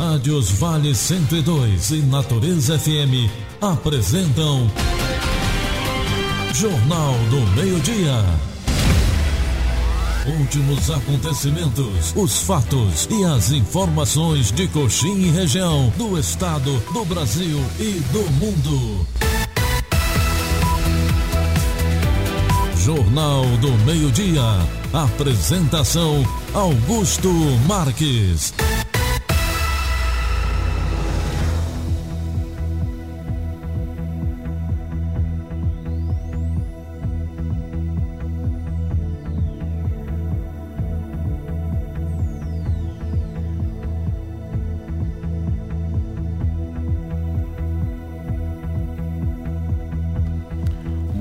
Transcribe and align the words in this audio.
rádios 0.00 0.50
Vale 0.52 0.94
102 0.94 1.90
e 1.90 1.96
Natureza 1.96 2.78
FM 2.78 3.30
apresentam 3.60 4.70
Jornal 6.54 7.12
do 7.28 7.40
Meio-Dia. 7.54 8.24
Últimos 10.38 10.90
acontecimentos, 10.90 12.14
os 12.16 12.38
fatos 12.38 13.06
e 13.10 13.24
as 13.26 13.52
informações 13.52 14.50
de 14.50 14.68
Coxim 14.68 15.18
e 15.18 15.30
região, 15.30 15.92
do 15.98 16.18
estado, 16.18 16.82
do 16.94 17.04
Brasil 17.04 17.60
e 17.78 18.00
do 18.10 18.22
mundo. 18.32 19.06
Jornal 22.78 23.44
do 23.58 23.70
Meio-Dia. 23.84 24.66
Apresentação: 24.94 26.24
Augusto 26.54 27.30
Marques. 27.68 28.54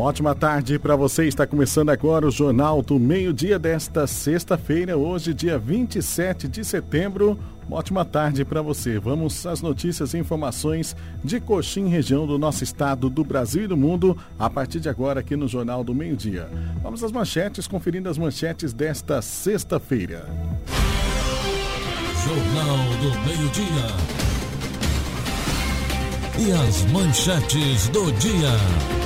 Ótima 0.10 0.34
tarde 0.34 0.80
para 0.80 0.96
você. 0.96 1.28
Está 1.28 1.46
começando 1.46 1.92
agora 1.92 2.26
o 2.26 2.32
Jornal 2.32 2.82
do 2.82 2.98
Meio-Dia 2.98 3.60
desta 3.60 4.08
sexta-feira, 4.08 4.98
hoje, 4.98 5.36
dia 5.36 5.60
27 5.60 6.48
de 6.48 6.66
setembro. 6.66 7.40
Uma 7.68 7.78
ótima 7.78 8.04
tarde 8.04 8.44
para 8.44 8.60
você. 8.60 8.98
Vamos 8.98 9.46
às 9.46 9.62
notícias 9.62 10.16
e 10.16 10.18
informações 10.18 10.96
de 11.24 11.40
Coxim, 11.40 11.88
região 11.90 12.26
do 12.26 12.40
nosso 12.40 12.64
estado, 12.64 13.08
do 13.08 13.24
Brasil 13.24 13.66
e 13.66 13.68
do 13.68 13.78
mundo, 13.78 14.18
a 14.40 14.50
partir 14.50 14.80
de 14.80 14.90
agora 14.90 15.20
aqui 15.20 15.36
no 15.36 15.48
Jornal 15.48 15.84
do 15.84 15.94
Meio-Dia. 15.94 16.50
Vamos 16.82 17.04
às 17.04 17.12
manchetes, 17.12 17.68
conferindo 17.68 18.10
as 18.10 18.18
manchetes 18.18 18.74
desta 18.74 19.22
sexta-feira. 19.22 20.26
Jornal 22.26 22.78
do 23.00 23.12
Meio-Dia. 23.28 24.20
E 26.40 26.52
as 26.52 26.92
manchetes 26.92 27.90
do 27.90 28.12
dia. 28.14 28.99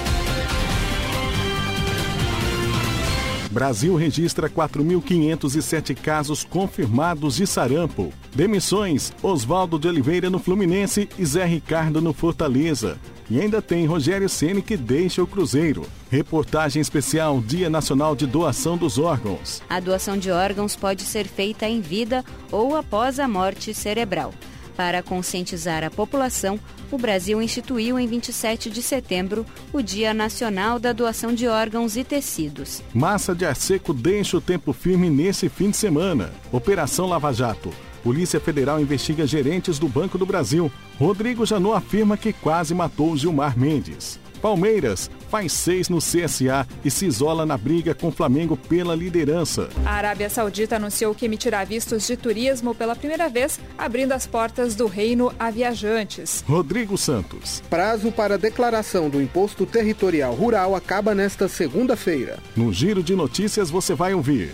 Brasil 3.53 3.95
registra 3.95 4.49
4.507 4.49 5.95
casos 5.95 6.43
confirmados 6.43 7.35
de 7.35 7.45
sarampo. 7.45 8.11
Demissões: 8.33 9.13
Oswaldo 9.21 9.77
de 9.77 9.87
Oliveira 9.87 10.27
no 10.27 10.39
Fluminense 10.39 11.07
e 11.19 11.23
Zé 11.23 11.45
Ricardo 11.45 12.01
no 12.01 12.13
Fortaleza. 12.13 12.97
E 13.29 13.39
ainda 13.39 13.61
tem 13.61 13.85
Rogério 13.85 14.27
Ceni 14.27 14.61
que 14.61 14.75
deixa 14.75 15.21
o 15.21 15.27
Cruzeiro. 15.27 15.85
Reportagem 16.09 16.81
especial 16.81 17.39
Dia 17.39 17.69
Nacional 17.69 18.15
de 18.15 18.25
Doação 18.25 18.75
dos 18.75 18.97
Órgãos. 18.97 19.61
A 19.69 19.79
doação 19.79 20.17
de 20.17 20.31
órgãos 20.31 20.75
pode 20.75 21.03
ser 21.03 21.27
feita 21.27 21.67
em 21.67 21.79
vida 21.79 22.25
ou 22.51 22.75
após 22.75 23.19
a 23.19 23.27
morte 23.27 23.71
cerebral. 23.71 24.33
Para 24.75 25.03
conscientizar 25.03 25.83
a 25.83 25.91
população, 25.91 26.59
o 26.91 26.97
Brasil 26.97 27.41
instituiu 27.41 27.99
em 27.99 28.07
27 28.07 28.69
de 28.69 28.81
setembro 28.81 29.45
o 29.71 29.81
Dia 29.81 30.13
Nacional 30.13 30.79
da 30.79 30.91
Doação 30.91 31.33
de 31.33 31.47
Órgãos 31.47 31.95
e 31.95 32.03
Tecidos. 32.03 32.81
Massa 32.93 33.35
de 33.35 33.45
ar 33.45 33.55
seco 33.55 33.93
deixa 33.93 34.37
o 34.37 34.41
tempo 34.41 34.73
firme 34.73 35.09
nesse 35.09 35.47
fim 35.49 35.69
de 35.69 35.77
semana. 35.77 36.31
Operação 36.51 37.05
Lava 37.07 37.31
Jato. 37.31 37.71
Polícia 38.03 38.39
Federal 38.39 38.81
investiga 38.81 39.25
gerentes 39.25 39.79
do 39.79 39.87
Banco 39.87 40.17
do 40.17 40.25
Brasil. 40.25 40.71
Rodrigo 40.99 41.45
Janot 41.45 41.77
afirma 41.77 42.17
que 42.17 42.33
quase 42.33 42.73
matou 42.73 43.15
Gilmar 43.15 43.57
Mendes. 43.57 44.19
Palmeiras 44.41 45.09
faz 45.33 45.51
seis 45.51 45.89
no 45.89 45.97
CSA 45.97 46.67
e 46.85 46.91
se 46.91 47.07
isola 47.07 47.43
na 47.43 47.57
briga 47.57 47.95
com 47.95 48.11
Flamengo 48.11 48.55
pela 48.55 48.95
liderança. 48.95 49.67
A 49.83 49.93
Arábia 49.93 50.29
Saudita 50.29 50.75
anunciou 50.75 51.15
que 51.15 51.25
emitirá 51.25 51.63
vistos 51.63 52.05
de 52.05 52.15
turismo 52.15 52.75
pela 52.75 52.95
primeira 52.95 53.27
vez, 53.29 53.59
abrindo 53.75 54.11
as 54.11 54.27
portas 54.27 54.75
do 54.75 54.85
reino 54.85 55.33
a 55.39 55.49
viajantes. 55.49 56.43
Rodrigo 56.47 56.99
Santos. 56.99 57.63
Prazo 57.67 58.11
para 58.11 58.37
declaração 58.37 59.09
do 59.09 59.19
Imposto 59.19 59.65
Territorial 59.65 60.35
Rural 60.35 60.75
acaba 60.75 61.15
nesta 61.15 61.47
segunda-feira. 61.47 62.37
No 62.55 62.71
giro 62.71 63.01
de 63.01 63.15
notícias 63.15 63.71
você 63.71 63.95
vai 63.95 64.13
ouvir. 64.13 64.53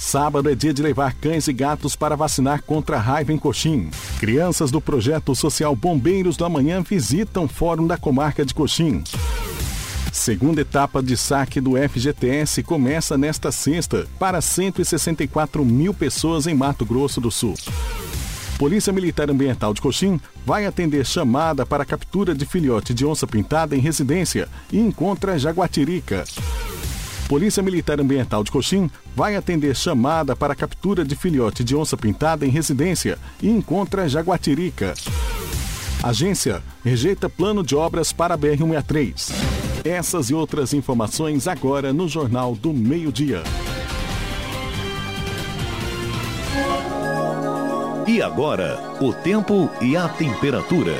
Sábado 0.00 0.48
é 0.48 0.54
dia 0.54 0.72
de 0.72 0.80
levar 0.80 1.12
cães 1.14 1.48
e 1.48 1.52
gatos 1.52 1.96
para 1.96 2.14
vacinar 2.14 2.62
contra 2.62 2.96
a 2.96 3.00
raiva 3.00 3.32
em 3.32 3.38
Coxim. 3.38 3.90
Crianças 4.20 4.70
do 4.70 4.80
projeto 4.80 5.34
social 5.34 5.74
Bombeiros 5.74 6.36
do 6.36 6.44
Amanhã 6.44 6.82
visitam 6.82 7.44
o 7.44 7.48
Fórum 7.48 7.86
da 7.86 7.98
Comarca 7.98 8.44
de 8.44 8.54
Coxim. 8.54 9.02
Segunda 10.14 10.60
etapa 10.60 11.02
de 11.02 11.16
saque 11.16 11.60
do 11.60 11.72
FGTS 11.72 12.62
começa 12.62 13.18
nesta 13.18 13.50
sexta 13.50 14.06
para 14.16 14.40
164 14.40 15.64
mil 15.64 15.92
pessoas 15.92 16.46
em 16.46 16.54
Mato 16.54 16.86
Grosso 16.86 17.20
do 17.20 17.32
Sul. 17.32 17.54
Polícia 18.56 18.92
Militar 18.92 19.28
Ambiental 19.28 19.74
de 19.74 19.82
Coxim 19.82 20.20
vai 20.46 20.66
atender 20.66 21.04
chamada 21.04 21.66
para 21.66 21.84
captura 21.84 22.32
de 22.32 22.46
filhote 22.46 22.94
de 22.94 23.04
onça 23.04 23.26
pintada 23.26 23.74
em 23.74 23.80
residência 23.80 24.48
e 24.72 24.78
encontra 24.78 25.36
jaguatirica. 25.36 26.22
Polícia 27.28 27.62
Militar 27.62 28.00
Ambiental 28.00 28.44
de 28.44 28.52
Coxim 28.52 28.88
vai 29.16 29.34
atender 29.34 29.74
chamada 29.74 30.36
para 30.36 30.54
captura 30.54 31.04
de 31.04 31.16
filhote 31.16 31.64
de 31.64 31.74
onça 31.74 31.96
pintada 31.96 32.46
em 32.46 32.50
residência 32.50 33.18
e 33.42 33.50
encontra 33.50 34.08
jaguatirica. 34.08 34.94
Agência 36.00 36.62
rejeita 36.84 37.28
plano 37.28 37.64
de 37.64 37.74
obras 37.74 38.12
para 38.12 38.34
a 38.34 38.38
BR-163. 38.38 39.73
Essas 39.84 40.30
e 40.30 40.34
outras 40.34 40.72
informações 40.72 41.46
agora 41.46 41.92
no 41.92 42.08
Jornal 42.08 42.54
do 42.54 42.72
Meio-Dia. 42.72 43.42
E 48.06 48.22
agora, 48.22 48.96
o 48.98 49.12
tempo 49.12 49.68
e 49.82 49.94
a 49.94 50.08
temperatura. 50.08 50.94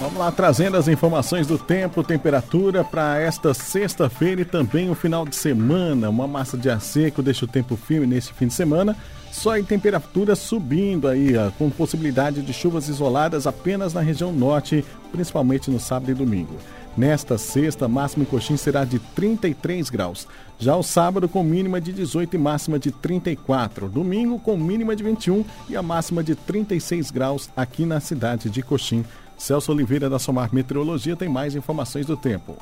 Vamos 0.00 0.18
lá, 0.18 0.32
trazendo 0.32 0.76
as 0.76 0.88
informações 0.88 1.46
do 1.46 1.56
tempo, 1.56 2.02
temperatura 2.02 2.82
para 2.82 3.20
esta 3.20 3.54
sexta-feira 3.54 4.40
e 4.40 4.44
também 4.44 4.90
o 4.90 4.96
final 4.96 5.24
de 5.24 5.36
semana. 5.36 6.10
Uma 6.10 6.26
massa 6.26 6.58
de 6.58 6.68
ar 6.68 6.80
seco 6.80 7.22
deixa 7.22 7.44
o 7.44 7.48
tempo 7.48 7.76
firme 7.76 8.04
neste 8.04 8.34
fim 8.34 8.48
de 8.48 8.54
semana. 8.54 8.96
Só 9.30 9.56
em 9.56 9.64
temperatura 9.64 10.34
subindo 10.34 11.08
aí, 11.08 11.32
com 11.58 11.70
possibilidade 11.70 12.42
de 12.42 12.52
chuvas 12.52 12.88
isoladas 12.88 13.46
apenas 13.46 13.92
na 13.92 14.00
região 14.00 14.32
norte, 14.32 14.84
principalmente 15.12 15.70
no 15.70 15.78
sábado 15.78 16.10
e 16.10 16.14
domingo. 16.14 16.56
Nesta 16.96 17.36
sexta, 17.36 17.86
máxima 17.86 18.22
em 18.22 18.26
Coxim 18.26 18.56
será 18.56 18.84
de 18.84 18.98
33 18.98 19.90
graus. 19.90 20.26
Já 20.58 20.74
o 20.74 20.82
sábado 20.82 21.28
com 21.28 21.42
mínima 21.42 21.78
de 21.78 21.92
18 21.92 22.34
e 22.34 22.38
máxima 22.38 22.78
de 22.78 22.90
34. 22.90 23.86
Domingo 23.86 24.38
com 24.38 24.56
mínima 24.56 24.96
de 24.96 25.04
21 25.04 25.44
e 25.68 25.76
a 25.76 25.82
máxima 25.82 26.24
de 26.24 26.34
36 26.34 27.10
graus 27.10 27.50
aqui 27.54 27.84
na 27.84 28.00
cidade 28.00 28.48
de 28.48 28.62
Coxim. 28.62 29.04
Celso 29.36 29.70
Oliveira 29.70 30.08
da 30.08 30.18
Somar 30.18 30.48
Meteorologia 30.54 31.14
tem 31.14 31.28
mais 31.28 31.54
informações 31.54 32.06
do 32.06 32.16
tempo. 32.16 32.56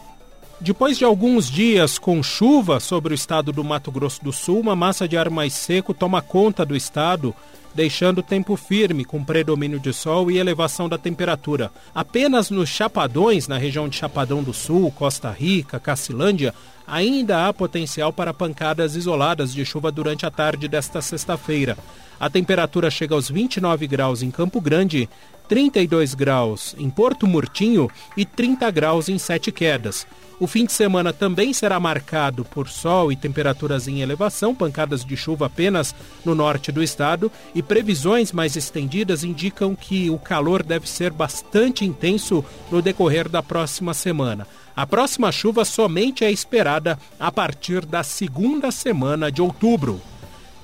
Depois 0.65 0.97
de 0.97 1.05
alguns 1.05 1.51
dias 1.51 1.99
com 1.99 2.23
chuva 2.23 2.81
sobre 2.81 3.13
o 3.13 3.15
estado 3.15 3.53
do 3.53 3.63
Mato 3.63 3.93
Grosso 3.93 4.25
do 4.25 4.33
Sul, 4.33 4.61
uma 4.61 4.75
massa 4.75 5.07
de 5.07 5.15
ar 5.15 5.29
mais 5.29 5.53
seco 5.53 5.93
toma 5.93 6.23
conta 6.23 6.65
do 6.65 6.75
estado, 6.75 7.35
deixando 7.75 8.23
tempo 8.23 8.57
firme 8.57 9.05
com 9.05 9.23
predomínio 9.23 9.79
de 9.79 9.93
sol 9.93 10.31
e 10.31 10.39
elevação 10.39 10.89
da 10.89 10.97
temperatura. 10.97 11.71
Apenas 11.95 12.49
nos 12.49 12.71
Chapadões, 12.71 13.47
na 13.47 13.59
região 13.59 13.91
de 13.91 13.97
Chapadão 13.97 14.43
do 14.43 14.55
Sul, 14.55 14.91
Costa 14.91 15.31
Rica, 15.31 15.79
Cacilândia, 15.79 16.55
ainda 16.87 17.47
há 17.47 17.53
potencial 17.53 18.11
para 18.11 18.33
pancadas 18.33 18.97
isoladas 18.97 19.53
de 19.53 19.67
chuva 19.67 19.93
durante 19.93 20.25
a 20.25 20.31
tarde 20.31 20.67
desta 20.67 21.03
sexta-feira. 21.03 21.77
A 22.19 22.31
temperatura 22.31 22.91
chega 22.91 23.15
aos 23.15 23.29
29 23.29 23.87
graus 23.87 24.23
em 24.23 24.31
Campo 24.31 24.63
Grande, 24.63 25.11
32 25.47 26.15
graus 26.15 26.75
em 26.79 26.89
Porto 26.89 27.27
Murtinho 27.27 27.91
e 28.17 28.25
30 28.25 28.71
graus 28.71 29.11
em 29.11 29.19
Sete 29.19 29.53
Quedas. 29.53 30.07
O 30.41 30.49
fim 30.49 30.67
de 30.67 30.73
semana 30.73 31.13
também 31.13 31.53
será 31.53 31.79
marcado 31.79 32.45
por 32.45 32.69
sol 32.69 33.13
e 33.13 33.17
temperaturas 33.17 33.87
em 33.87 34.01
elevação, 34.01 34.55
pancadas 34.55 35.05
de 35.05 35.17
chuva 35.17 35.47
apenas 35.47 35.95
no 36.25 36.35
norte 36.35 36.73
do 36.73 36.83
estado 36.83 37.31
e 37.55 37.63
previsões 37.63 38.33
mais 38.33 38.57
estendidas 38.57 39.23
indicam 39.23 39.77
que 39.77 40.11
o 40.11 40.19
calor 40.19 40.65
deve 40.65 40.89
ser 40.89 41.13
bastante 41.13 41.85
intenso 41.85 42.45
no 42.71 42.83
decorrer 42.83 43.29
da 43.29 43.43
próxima 43.43 43.95
semana. 43.95 44.47
A 44.75 44.85
próxima 44.85 45.31
chuva 45.31 45.65
somente 45.65 46.25
é 46.25 46.33
esperada 46.33 46.99
a 47.19 47.31
partir 47.31 47.87
da 47.87 48.03
segunda 48.03 48.73
semana 48.73 49.31
de 49.31 49.41
outubro. 49.41 50.03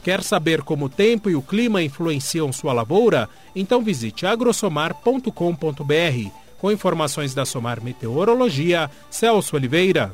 Quer 0.03 0.23
saber 0.23 0.63
como 0.63 0.87
o 0.87 0.89
tempo 0.89 1.31
e 1.31 1.37
o 1.37 1.43
clima 1.43 1.81
influenciam 1.81 2.53
sua 2.53 2.73
lavoura? 2.73 3.29
Então 3.55 3.83
visite 3.83 4.27
agrosomar.com.br. 4.27 6.50
Com 6.61 6.71
informações 6.71 7.35
da 7.35 7.45
Somar 7.45 7.83
Meteorologia, 7.83 8.91
Celso 9.11 9.57
Oliveira. 9.57 10.13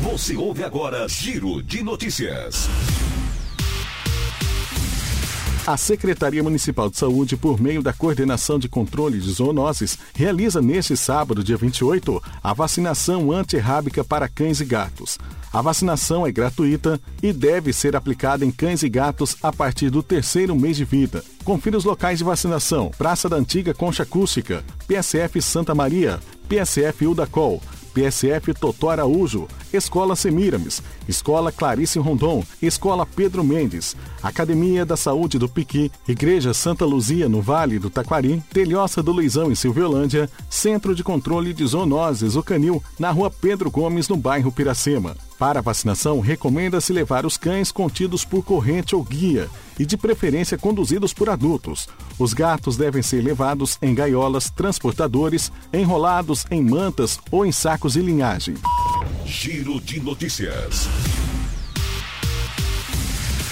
Você 0.00 0.36
ouve 0.36 0.62
agora 0.62 1.08
Giro 1.08 1.62
de 1.62 1.82
Notícias. 1.82 2.68
A 5.66 5.78
Secretaria 5.78 6.42
Municipal 6.42 6.90
de 6.90 6.98
Saúde, 6.98 7.38
por 7.38 7.58
meio 7.58 7.82
da 7.82 7.90
Coordenação 7.90 8.58
de 8.58 8.68
Controle 8.68 9.18
de 9.18 9.30
Zoonoses, 9.30 9.98
realiza 10.14 10.60
neste 10.60 10.94
sábado, 10.94 11.42
dia 11.42 11.56
28, 11.56 12.22
a 12.42 12.52
vacinação 12.52 13.32
antirrábica 13.32 14.04
para 14.04 14.28
cães 14.28 14.60
e 14.60 14.64
gatos. 14.66 15.18
A 15.50 15.62
vacinação 15.62 16.26
é 16.26 16.30
gratuita 16.30 17.00
e 17.22 17.32
deve 17.32 17.72
ser 17.72 17.96
aplicada 17.96 18.44
em 18.44 18.50
cães 18.50 18.82
e 18.82 18.90
gatos 18.90 19.38
a 19.42 19.50
partir 19.50 19.88
do 19.88 20.02
terceiro 20.02 20.54
mês 20.54 20.76
de 20.76 20.84
vida. 20.84 21.24
Confira 21.44 21.78
os 21.78 21.84
locais 21.84 22.18
de 22.18 22.24
vacinação: 22.24 22.90
Praça 22.98 23.26
da 23.26 23.36
Antiga 23.36 23.72
Concha 23.72 24.02
Acústica, 24.02 24.62
PSF 24.86 25.40
Santa 25.40 25.74
Maria, 25.74 26.20
PSF 26.46 27.06
Udacol, 27.06 27.62
PSF 27.94 28.52
Totó 28.54 28.90
Araújo, 28.90 29.46
Escola 29.72 30.16
Semiramis, 30.16 30.82
Escola 31.08 31.52
Clarice 31.52 31.98
Rondon, 31.98 32.42
Escola 32.60 33.06
Pedro 33.06 33.44
Mendes, 33.44 33.96
Academia 34.22 34.84
da 34.84 34.96
Saúde 34.96 35.38
do 35.38 35.48
Piqui, 35.48 35.90
Igreja 36.08 36.52
Santa 36.52 36.84
Luzia 36.84 37.28
no 37.28 37.40
Vale 37.40 37.78
do 37.78 37.88
Taquari, 37.88 38.42
Telhoça 38.52 39.02
do 39.02 39.12
Luizão 39.12 39.50
em 39.50 39.54
Silviolândia, 39.54 40.28
Centro 40.50 40.94
de 40.94 41.04
Controle 41.04 41.52
de 41.52 41.64
Zoonoses, 41.64 42.34
o 42.34 42.42
Canil, 42.42 42.82
na 42.98 43.10
rua 43.10 43.30
Pedro 43.30 43.70
Gomes, 43.70 44.08
no 44.08 44.16
bairro 44.16 44.50
Piracema. 44.50 45.16
Para 45.38 45.58
a 45.58 45.62
vacinação, 45.62 46.20
recomenda-se 46.20 46.92
levar 46.92 47.26
os 47.26 47.36
cães 47.36 47.72
contidos 47.72 48.24
por 48.24 48.44
corrente 48.44 48.94
ou 48.94 49.02
guia 49.02 49.50
e, 49.78 49.84
de 49.84 49.96
preferência, 49.96 50.56
conduzidos 50.56 51.12
por 51.12 51.28
adultos. 51.28 51.88
Os 52.18 52.32
gatos 52.32 52.76
devem 52.76 53.02
ser 53.02 53.20
levados 53.20 53.76
em 53.82 53.94
gaiolas, 53.94 54.48
transportadores, 54.48 55.50
enrolados 55.72 56.46
em 56.50 56.62
mantas 56.62 57.18
ou 57.30 57.44
em 57.44 57.50
sacos 57.50 57.94
de 57.94 58.00
linhagem. 58.00 58.54
Giro 59.26 59.80
de 59.80 60.00
notícias. 60.00 60.88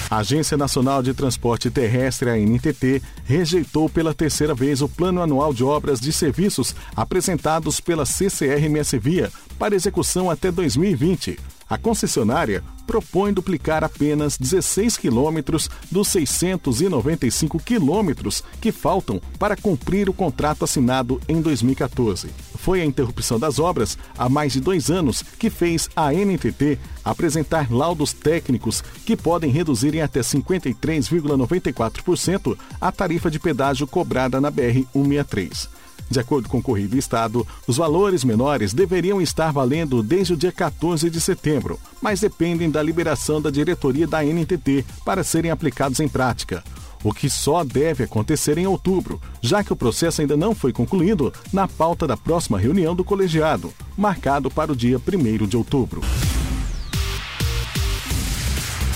A 0.09 0.17
Agência 0.17 0.55
Nacional 0.55 1.01
de 1.01 1.11
Transporte 1.11 1.71
Terrestre, 1.71 2.29
a 2.29 2.37
NTT, 2.37 3.01
rejeitou 3.25 3.89
pela 3.89 4.13
terceira 4.13 4.53
vez 4.53 4.79
o 4.81 4.87
Plano 4.87 5.21
Anual 5.23 5.51
de 5.53 5.63
Obras 5.63 5.99
de 5.99 6.13
Serviços 6.13 6.75
apresentados 6.95 7.79
pela 7.79 8.05
CCR 8.05 8.61
Via 9.01 9.31
para 9.57 9.73
execução 9.73 10.29
até 10.29 10.51
2020. 10.51 11.39
A 11.73 11.77
concessionária 11.79 12.63
propõe 12.85 13.33
duplicar 13.33 13.83
apenas 13.83 14.37
16 14.37 14.95
quilômetros 14.95 15.67
dos 15.89 16.07
695 16.09 17.57
quilômetros 17.57 18.43
que 18.61 18.71
faltam 18.71 19.19
para 19.39 19.57
cumprir 19.57 20.07
o 20.07 20.13
contrato 20.13 20.63
assinado 20.63 21.19
em 21.27 21.41
2014. 21.41 22.29
Foi 22.59 22.79
a 22.79 22.85
interrupção 22.85 23.39
das 23.39 23.57
obras 23.57 23.97
há 24.15 24.29
mais 24.29 24.53
de 24.53 24.61
dois 24.61 24.91
anos 24.91 25.23
que 25.23 25.49
fez 25.49 25.89
a 25.95 26.13
NTT 26.13 26.77
apresentar 27.03 27.71
laudos 27.71 28.13
técnicos 28.13 28.83
que 29.03 29.17
podem 29.17 29.49
reduzir 29.49 29.95
em 29.95 30.01
até 30.01 30.19
53,94% 30.19 32.55
a 32.79 32.91
tarifa 32.91 33.31
de 33.31 33.39
pedágio 33.39 33.87
cobrada 33.87 34.39
na 34.39 34.51
BR-163. 34.51 35.69
De 36.13 36.19
acordo 36.19 36.47
com 36.47 36.59
o 36.59 36.61
Correio 36.61 36.87
do 36.87 36.95
Estado, 36.95 37.45
os 37.65 37.77
valores 37.77 38.23
menores 38.23 38.71
deveriam 38.71 39.19
estar 39.19 39.51
valendo 39.51 40.03
desde 40.03 40.33
o 40.33 40.37
dia 40.37 40.51
14 40.51 41.09
de 41.09 41.19
setembro, 41.19 41.79
mas 41.99 42.19
dependem 42.19 42.69
da 42.69 42.83
liberação 42.83 43.41
da 43.41 43.49
diretoria 43.49 44.05
da 44.05 44.23
NTT 44.23 44.85
para 45.03 45.23
serem 45.23 45.49
aplicados 45.49 45.99
em 45.99 46.07
prática. 46.07 46.63
O 47.03 47.11
que 47.11 47.31
só 47.31 47.63
deve 47.63 48.03
acontecer 48.03 48.59
em 48.59 48.67
outubro, 48.67 49.19
já 49.41 49.63
que 49.63 49.73
o 49.73 49.75
processo 49.75 50.21
ainda 50.21 50.37
não 50.37 50.53
foi 50.53 50.71
concluído 50.71 51.33
na 51.51 51.67
pauta 51.67 52.05
da 52.05 52.15
próxima 52.15 52.59
reunião 52.59 52.95
do 52.95 53.03
colegiado, 53.03 53.73
marcado 53.97 54.51
para 54.51 54.71
o 54.71 54.75
dia 54.75 54.99
1 54.99 55.47
de 55.47 55.57
outubro. 55.57 55.99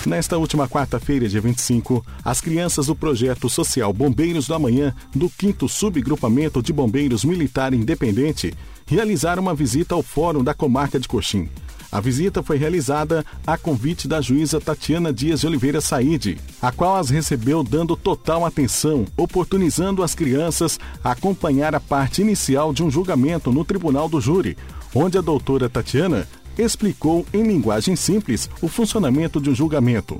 Nesta 0.07 0.37
última 0.37 0.69
quarta-feira, 0.69 1.27
dia 1.27 1.41
25, 1.41 2.01
as 2.23 2.39
crianças 2.39 2.85
do 2.85 2.95
projeto 2.95 3.49
social 3.49 3.91
Bombeiros 3.91 4.47
do 4.47 4.53
Amanhã, 4.53 4.95
do 5.13 5.29
5 5.29 5.67
Subgrupamento 5.67 6.63
de 6.63 6.71
Bombeiros 6.71 7.25
Militar 7.25 7.73
Independente, 7.73 8.53
realizaram 8.85 9.41
uma 9.41 9.53
visita 9.53 9.95
ao 9.95 10.01
Fórum 10.01 10.45
da 10.45 10.53
Comarca 10.53 10.97
de 10.97 11.09
Coxim. 11.09 11.49
A 11.91 11.99
visita 11.99 12.41
foi 12.41 12.55
realizada 12.57 13.25
a 13.45 13.57
convite 13.57 14.07
da 14.07 14.21
juíza 14.21 14.61
Tatiana 14.61 15.11
Dias 15.11 15.41
de 15.41 15.47
Oliveira 15.47 15.81
Saide, 15.81 16.37
a 16.61 16.71
qual 16.71 16.95
as 16.95 17.09
recebeu 17.09 17.61
dando 17.61 17.97
total 17.97 18.45
atenção, 18.45 19.05
oportunizando 19.17 20.01
as 20.01 20.15
crianças 20.15 20.79
a 21.03 21.11
acompanhar 21.11 21.75
a 21.75 21.81
parte 21.81 22.21
inicial 22.21 22.71
de 22.71 22.81
um 22.81 22.89
julgamento 22.89 23.51
no 23.51 23.65
Tribunal 23.65 24.07
do 24.07 24.21
Júri, 24.21 24.57
onde 24.95 25.17
a 25.17 25.21
doutora 25.21 25.67
Tatiana 25.67 26.25
explicou 26.57 27.25
em 27.33 27.43
linguagem 27.43 27.95
simples 27.95 28.49
o 28.61 28.67
funcionamento 28.67 29.39
de 29.39 29.49
um 29.49 29.55
julgamento. 29.55 30.17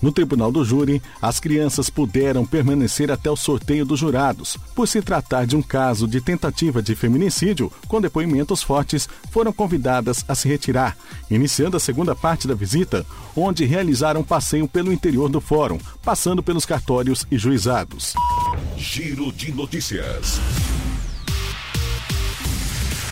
No 0.00 0.12
tribunal 0.12 0.52
do 0.52 0.64
júri, 0.64 1.02
as 1.20 1.40
crianças 1.40 1.90
puderam 1.90 2.46
permanecer 2.46 3.10
até 3.10 3.28
o 3.28 3.36
sorteio 3.36 3.84
dos 3.84 3.98
jurados. 3.98 4.56
Por 4.74 4.86
se 4.86 5.02
tratar 5.02 5.44
de 5.44 5.56
um 5.56 5.62
caso 5.62 6.06
de 6.06 6.20
tentativa 6.20 6.80
de 6.80 6.94
feminicídio, 6.94 7.72
com 7.88 8.00
depoimentos 8.00 8.62
fortes, 8.62 9.08
foram 9.30 9.52
convidadas 9.52 10.24
a 10.28 10.34
se 10.34 10.48
retirar, 10.48 10.96
iniciando 11.28 11.76
a 11.76 11.80
segunda 11.80 12.14
parte 12.14 12.46
da 12.46 12.54
visita, 12.54 13.04
onde 13.34 13.64
realizaram 13.64 14.22
passeio 14.22 14.68
pelo 14.68 14.92
interior 14.92 15.28
do 15.28 15.40
fórum, 15.40 15.78
passando 16.04 16.42
pelos 16.42 16.64
cartórios 16.64 17.26
e 17.30 17.36
juizados. 17.36 18.14
Giro 18.76 19.32
de 19.32 19.52
notícias 19.52 20.40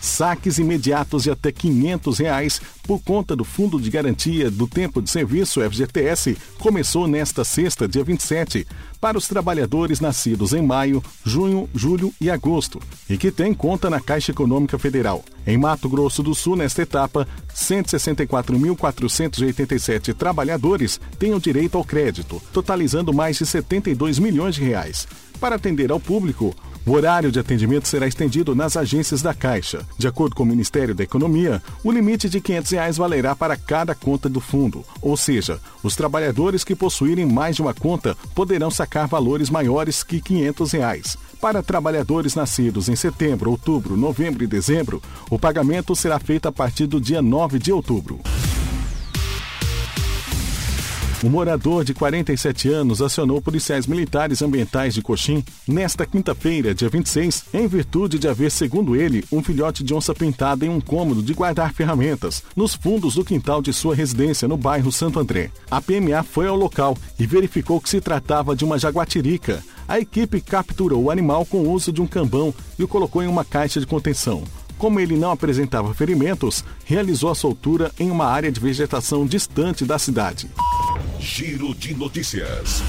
saques 0.06 0.58
imediatos 0.58 1.24
de 1.24 1.30
até 1.30 1.52
500 1.52 2.18
reais 2.18 2.60
por 2.82 3.02
conta 3.02 3.34
do 3.34 3.44
Fundo 3.44 3.80
de 3.80 3.88
Garantia 3.90 4.50
do 4.50 4.66
Tempo 4.66 5.00
de 5.02 5.10
Serviço 5.10 5.60
FGTS 5.60 6.36
começou 6.58 7.08
nesta 7.08 7.44
sexta, 7.44 7.88
dia 7.88 8.04
27, 8.04 8.66
para 9.00 9.16
os 9.18 9.28
trabalhadores 9.28 10.00
nascidos 10.00 10.52
em 10.52 10.60
maio, 10.62 11.02
junho, 11.24 11.68
julho 11.74 12.12
e 12.20 12.30
agosto 12.30 12.80
e 13.10 13.18
que 13.18 13.30
têm 13.30 13.54
conta 13.54 13.88
na 13.90 14.00
Caixa 14.00 14.32
Econômica 14.32 14.78
Federal. 14.78 15.24
Em 15.46 15.56
Mato 15.56 15.88
Grosso 15.88 16.22
do 16.22 16.34
Sul, 16.34 16.56
nesta 16.56 16.82
etapa, 16.82 17.26
164.487 17.54 20.12
trabalhadores 20.14 21.00
têm 21.18 21.32
o 21.34 21.40
direito 21.40 21.78
ao 21.78 21.84
crédito, 21.84 22.42
totalizando 22.52 23.12
mais 23.12 23.38
de 23.38 23.46
72 23.46 24.18
milhões 24.18 24.54
de 24.54 24.62
reais. 24.62 25.06
Para 25.40 25.56
atender 25.56 25.90
ao 25.92 26.00
público, 26.00 26.54
o 26.86 26.92
horário 26.92 27.32
de 27.32 27.40
atendimento 27.40 27.88
será 27.88 28.06
estendido 28.06 28.54
nas 28.54 28.76
agências 28.76 29.20
da 29.20 29.34
Caixa. 29.34 29.84
De 29.98 30.06
acordo 30.06 30.36
com 30.36 30.44
o 30.44 30.46
Ministério 30.46 30.94
da 30.94 31.02
Economia, 31.02 31.60
o 31.82 31.90
limite 31.90 32.28
de 32.28 32.40
500 32.40 32.70
reais 32.70 32.96
valerá 32.96 33.34
para 33.34 33.56
cada 33.56 33.92
conta 33.94 34.28
do 34.28 34.40
fundo, 34.40 34.84
ou 35.02 35.16
seja, 35.16 35.60
os 35.82 35.96
trabalhadores 35.96 36.62
que 36.62 36.76
possuírem 36.76 37.26
mais 37.26 37.56
de 37.56 37.62
uma 37.62 37.74
conta 37.74 38.16
poderão 38.34 38.70
sacar 38.70 39.08
valores 39.08 39.50
maiores 39.50 40.04
que 40.04 40.20
500 40.20 40.72
reais. 40.72 41.18
Para 41.40 41.62
trabalhadores 41.62 42.34
nascidos 42.36 42.88
em 42.88 42.94
setembro, 42.94 43.50
outubro, 43.50 43.96
novembro 43.96 44.44
e 44.44 44.46
dezembro, 44.46 45.02
o 45.28 45.38
pagamento 45.38 45.94
será 45.96 46.20
feito 46.20 46.46
a 46.46 46.52
partir 46.52 46.86
do 46.86 47.00
dia 47.00 47.20
9 47.20 47.58
de 47.58 47.72
outubro. 47.72 48.20
Um 51.26 51.28
morador 51.28 51.82
de 51.82 51.92
47 51.92 52.68
anos 52.68 53.02
acionou 53.02 53.42
policiais 53.42 53.84
militares 53.84 54.42
ambientais 54.42 54.94
de 54.94 55.02
Coxim 55.02 55.42
nesta 55.66 56.06
quinta-feira, 56.06 56.72
dia 56.72 56.88
26, 56.88 57.46
em 57.52 57.66
virtude 57.66 58.16
de 58.16 58.28
haver, 58.28 58.48
segundo 58.48 58.94
ele, 58.94 59.24
um 59.32 59.42
filhote 59.42 59.82
de 59.82 59.92
onça 59.92 60.14
pintada 60.14 60.64
em 60.64 60.68
um 60.68 60.80
cômodo 60.80 61.24
de 61.24 61.34
guardar 61.34 61.74
ferramentas 61.74 62.44
nos 62.54 62.76
fundos 62.76 63.16
do 63.16 63.24
quintal 63.24 63.60
de 63.60 63.72
sua 63.72 63.92
residência 63.92 64.46
no 64.46 64.56
bairro 64.56 64.92
Santo 64.92 65.18
André. 65.18 65.50
A 65.68 65.80
PMA 65.80 66.22
foi 66.22 66.46
ao 66.46 66.54
local 66.54 66.96
e 67.18 67.26
verificou 67.26 67.80
que 67.80 67.90
se 67.90 68.00
tratava 68.00 68.54
de 68.54 68.64
uma 68.64 68.78
jaguatirica. 68.78 69.64
A 69.88 69.98
equipe 69.98 70.40
capturou 70.40 71.02
o 71.02 71.10
animal 71.10 71.44
com 71.44 71.58
o 71.58 71.72
uso 71.72 71.92
de 71.92 72.00
um 72.00 72.06
cambão 72.06 72.54
e 72.78 72.84
o 72.84 72.88
colocou 72.88 73.20
em 73.20 73.26
uma 73.26 73.44
caixa 73.44 73.80
de 73.80 73.86
contenção. 73.86 74.44
Como 74.78 75.00
ele 75.00 75.16
não 75.16 75.30
apresentava 75.30 75.94
ferimentos, 75.94 76.64
realizou 76.84 77.30
a 77.30 77.34
soltura 77.34 77.90
em 77.98 78.10
uma 78.10 78.26
área 78.26 78.52
de 78.52 78.60
vegetação 78.60 79.26
distante 79.26 79.84
da 79.84 79.98
cidade. 79.98 80.50
Giro 81.18 81.74
de 81.74 81.94
notícias. 81.94 82.82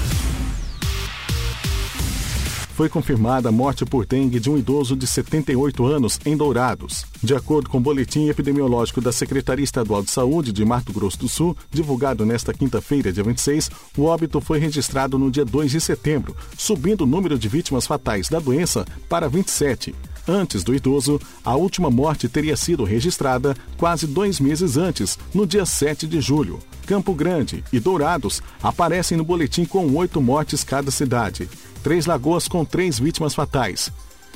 Foi 2.78 2.88
confirmada 2.88 3.48
a 3.48 3.52
morte 3.52 3.84
por 3.84 4.06
dengue 4.06 4.38
de 4.38 4.48
um 4.48 4.56
idoso 4.56 4.94
de 4.94 5.04
78 5.04 5.84
anos 5.84 6.20
em 6.24 6.36
Dourados. 6.36 7.04
De 7.20 7.34
acordo 7.34 7.68
com 7.68 7.78
o 7.78 7.80
boletim 7.80 8.28
epidemiológico 8.28 9.00
da 9.00 9.10
Secretaria 9.10 9.64
Estadual 9.64 10.00
de 10.00 10.12
Saúde 10.12 10.52
de 10.52 10.64
Mato 10.64 10.92
Grosso 10.92 11.18
do 11.18 11.28
Sul, 11.28 11.56
divulgado 11.72 12.24
nesta 12.24 12.54
quinta-feira, 12.54 13.12
dia 13.12 13.24
26, 13.24 13.68
o 13.96 14.04
óbito 14.04 14.40
foi 14.40 14.60
registrado 14.60 15.18
no 15.18 15.28
dia 15.28 15.44
2 15.44 15.72
de 15.72 15.80
setembro, 15.80 16.36
subindo 16.56 17.00
o 17.00 17.06
número 17.06 17.36
de 17.36 17.48
vítimas 17.48 17.84
fatais 17.84 18.28
da 18.28 18.38
doença 18.38 18.86
para 19.08 19.28
27. 19.28 19.92
Antes 20.28 20.62
do 20.62 20.74
idoso, 20.74 21.18
a 21.42 21.56
última 21.56 21.90
morte 21.90 22.28
teria 22.28 22.54
sido 22.54 22.84
registrada 22.84 23.56
quase 23.78 24.06
dois 24.06 24.38
meses 24.38 24.76
antes, 24.76 25.18
no 25.32 25.46
dia 25.46 25.64
7 25.64 26.06
de 26.06 26.20
julho. 26.20 26.58
Campo 26.86 27.14
Grande 27.14 27.64
e 27.72 27.80
Dourados 27.80 28.42
aparecem 28.62 29.16
no 29.16 29.24
boletim 29.24 29.64
com 29.64 29.90
oito 29.96 30.20
mortes 30.20 30.62
cada 30.62 30.90
cidade. 30.90 31.48
Três 31.82 32.04
Lagoas 32.04 32.46
com 32.46 32.62
três 32.62 32.98
vítimas 32.98 33.34
fatais. 33.34 33.90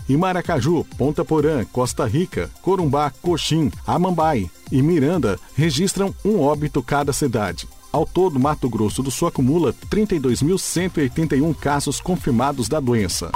E 0.09 0.17
Maracaju, 0.17 0.85
Ponta 0.97 1.25
Porã, 1.25 1.63
Costa 1.67 2.07
Rica, 2.07 2.51
Corumbá, 2.63 3.13
Coxim, 3.21 3.71
Amambai 3.87 4.51
e 4.71 4.81
Miranda 4.81 5.39
registram 5.55 6.15
um 6.25 6.41
óbito 6.41 6.83
cada 6.83 7.13
cidade. 7.13 7.69
Ao 7.93 8.07
todo, 8.07 8.41
Mato 8.41 8.69
Grosso 8.71 9.03
do 9.03 9.11
Sul 9.11 9.29
acumula 9.29 9.75
32.181 9.91 11.55
casos 11.55 12.01
confirmados 12.01 12.67
da 12.67 12.81
doença. 12.81 13.31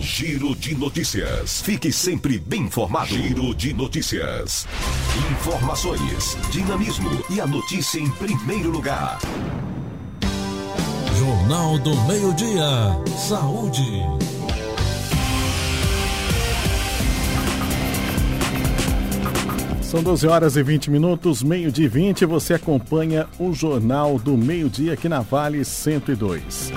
Giro 0.00 0.54
de 0.54 0.74
notícias. 0.74 1.62
Fique 1.62 1.92
sempre 1.92 2.38
bem 2.38 2.62
informado. 2.62 3.08
Giro 3.08 3.54
de 3.54 3.72
notícias. 3.72 4.66
Informações, 5.32 6.36
dinamismo 6.50 7.10
e 7.30 7.40
a 7.40 7.46
notícia 7.46 7.98
em 7.98 8.10
primeiro 8.10 8.70
lugar. 8.70 9.18
Jornal 11.18 11.78
do 11.78 11.96
Meio-Dia. 12.02 12.68
Saúde. 13.28 14.26
São 19.82 20.02
12 20.02 20.26
horas 20.26 20.56
e 20.56 20.62
20 20.62 20.90
minutos, 20.90 21.42
meio-dia 21.42 21.86
e 21.86 21.88
20. 21.88 22.26
Você 22.26 22.54
acompanha 22.54 23.26
o 23.38 23.52
Jornal 23.52 24.18
do 24.18 24.36
Meio-Dia 24.36 24.92
aqui 24.92 25.08
na 25.08 25.20
Vale 25.20 25.64
102. 25.64 26.72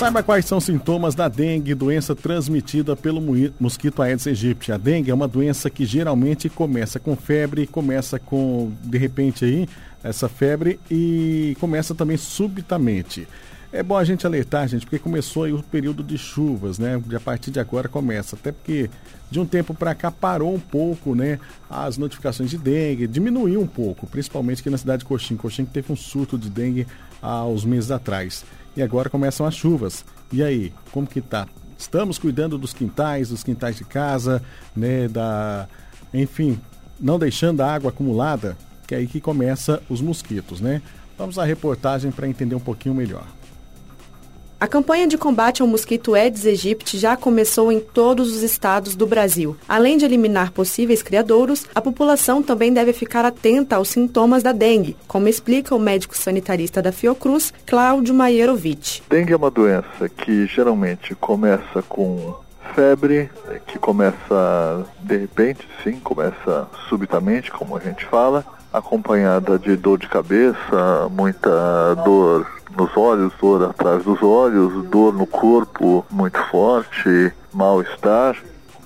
Saiba 0.00 0.22
quais 0.22 0.46
são 0.46 0.56
os 0.56 0.64
sintomas 0.64 1.14
da 1.14 1.28
dengue, 1.28 1.74
doença 1.74 2.14
transmitida 2.14 2.96
pelo 2.96 3.20
mosquito 3.60 4.00
Aedes 4.00 4.26
aegypti. 4.26 4.72
A 4.72 4.78
dengue 4.78 5.10
é 5.10 5.14
uma 5.14 5.28
doença 5.28 5.68
que 5.68 5.84
geralmente 5.84 6.48
começa 6.48 6.98
com 6.98 7.14
febre, 7.14 7.66
começa 7.66 8.18
com, 8.18 8.72
de 8.82 8.96
repente 8.96 9.44
aí, 9.44 9.68
essa 10.02 10.26
febre 10.26 10.80
e 10.90 11.54
começa 11.60 11.94
também 11.94 12.16
subitamente. 12.16 13.28
É 13.70 13.82
bom 13.82 13.94
a 13.94 14.02
gente 14.02 14.26
alertar, 14.26 14.66
gente, 14.68 14.86
porque 14.86 14.98
começou 14.98 15.44
aí 15.44 15.52
o 15.52 15.62
período 15.62 16.02
de 16.02 16.16
chuvas, 16.16 16.78
né? 16.78 16.98
De 17.06 17.14
a 17.14 17.20
partir 17.20 17.50
de 17.50 17.60
agora 17.60 17.86
começa, 17.86 18.36
até 18.36 18.52
porque 18.52 18.88
de 19.30 19.38
um 19.38 19.44
tempo 19.44 19.74
para 19.74 19.94
cá 19.94 20.10
parou 20.10 20.54
um 20.54 20.58
pouco, 20.58 21.14
né? 21.14 21.38
As 21.68 21.98
notificações 21.98 22.48
de 22.48 22.56
dengue, 22.56 23.06
diminuiu 23.06 23.60
um 23.60 23.66
pouco, 23.66 24.06
principalmente 24.06 24.60
aqui 24.60 24.70
na 24.70 24.78
cidade 24.78 25.00
de 25.00 25.04
Coxim. 25.04 25.36
Coxim 25.36 25.66
que 25.66 25.72
teve 25.72 25.92
um 25.92 25.96
surto 25.96 26.38
de 26.38 26.48
dengue 26.48 26.86
há 27.20 27.44
uns 27.44 27.66
meses 27.66 27.90
atrás. 27.90 28.46
E 28.76 28.82
agora 28.82 29.10
começam 29.10 29.46
as 29.46 29.54
chuvas. 29.54 30.04
E 30.32 30.42
aí, 30.42 30.72
como 30.92 31.06
que 31.06 31.20
tá? 31.20 31.46
Estamos 31.76 32.18
cuidando 32.18 32.58
dos 32.58 32.72
quintais, 32.72 33.30
dos 33.30 33.42
quintais 33.42 33.76
de 33.76 33.84
casa, 33.84 34.42
né? 34.76 35.08
Da, 35.08 35.66
enfim, 36.12 36.60
não 37.00 37.18
deixando 37.18 37.62
a 37.62 37.72
água 37.72 37.90
acumulada, 37.90 38.56
que 38.86 38.94
é 38.94 38.98
aí 38.98 39.06
que 39.06 39.20
começa 39.20 39.82
os 39.88 40.00
mosquitos, 40.00 40.60
né? 40.60 40.82
Vamos 41.16 41.38
à 41.38 41.44
reportagem 41.44 42.10
para 42.10 42.28
entender 42.28 42.54
um 42.54 42.60
pouquinho 42.60 42.94
melhor. 42.94 43.26
A 44.60 44.68
campanha 44.68 45.06
de 45.06 45.16
combate 45.16 45.62
ao 45.62 45.68
mosquito 45.68 46.14
Aedes 46.14 46.44
aegypti 46.44 46.98
já 46.98 47.16
começou 47.16 47.72
em 47.72 47.80
todos 47.80 48.36
os 48.36 48.42
estados 48.42 48.94
do 48.94 49.06
Brasil. 49.06 49.56
Além 49.66 49.96
de 49.96 50.04
eliminar 50.04 50.52
possíveis 50.52 51.02
criadouros, 51.02 51.66
a 51.74 51.80
população 51.80 52.42
também 52.42 52.70
deve 52.70 52.92
ficar 52.92 53.24
atenta 53.24 53.76
aos 53.76 53.88
sintomas 53.88 54.42
da 54.42 54.52
dengue, 54.52 54.98
como 55.08 55.28
explica 55.28 55.74
o 55.74 55.78
médico 55.78 56.14
sanitarista 56.14 56.82
da 56.82 56.92
Fiocruz, 56.92 57.54
Cláudio 57.64 58.14
Maierovic. 58.14 59.00
Dengue 59.08 59.32
é 59.32 59.36
uma 59.36 59.50
doença 59.50 60.10
que 60.14 60.44
geralmente 60.46 61.14
começa 61.14 61.80
com 61.88 62.34
febre, 62.74 63.30
que 63.66 63.78
começa 63.78 64.84
de 65.00 65.16
repente, 65.16 65.66
sim, 65.82 65.98
começa 66.00 66.68
subitamente, 66.86 67.50
como 67.50 67.78
a 67.78 67.80
gente 67.80 68.04
fala, 68.04 68.44
acompanhada 68.70 69.58
de 69.58 69.74
dor 69.74 69.98
de 69.98 70.06
cabeça, 70.06 71.08
muita 71.10 71.94
dor 72.04 72.59
nos 72.76 72.96
olhos, 72.96 73.32
dor 73.40 73.64
atrás 73.64 74.04
dos 74.04 74.22
olhos, 74.22 74.84
dor 74.86 75.12
no 75.12 75.26
corpo 75.26 76.04
muito 76.10 76.38
forte, 76.50 77.32
mal-estar. 77.52 78.36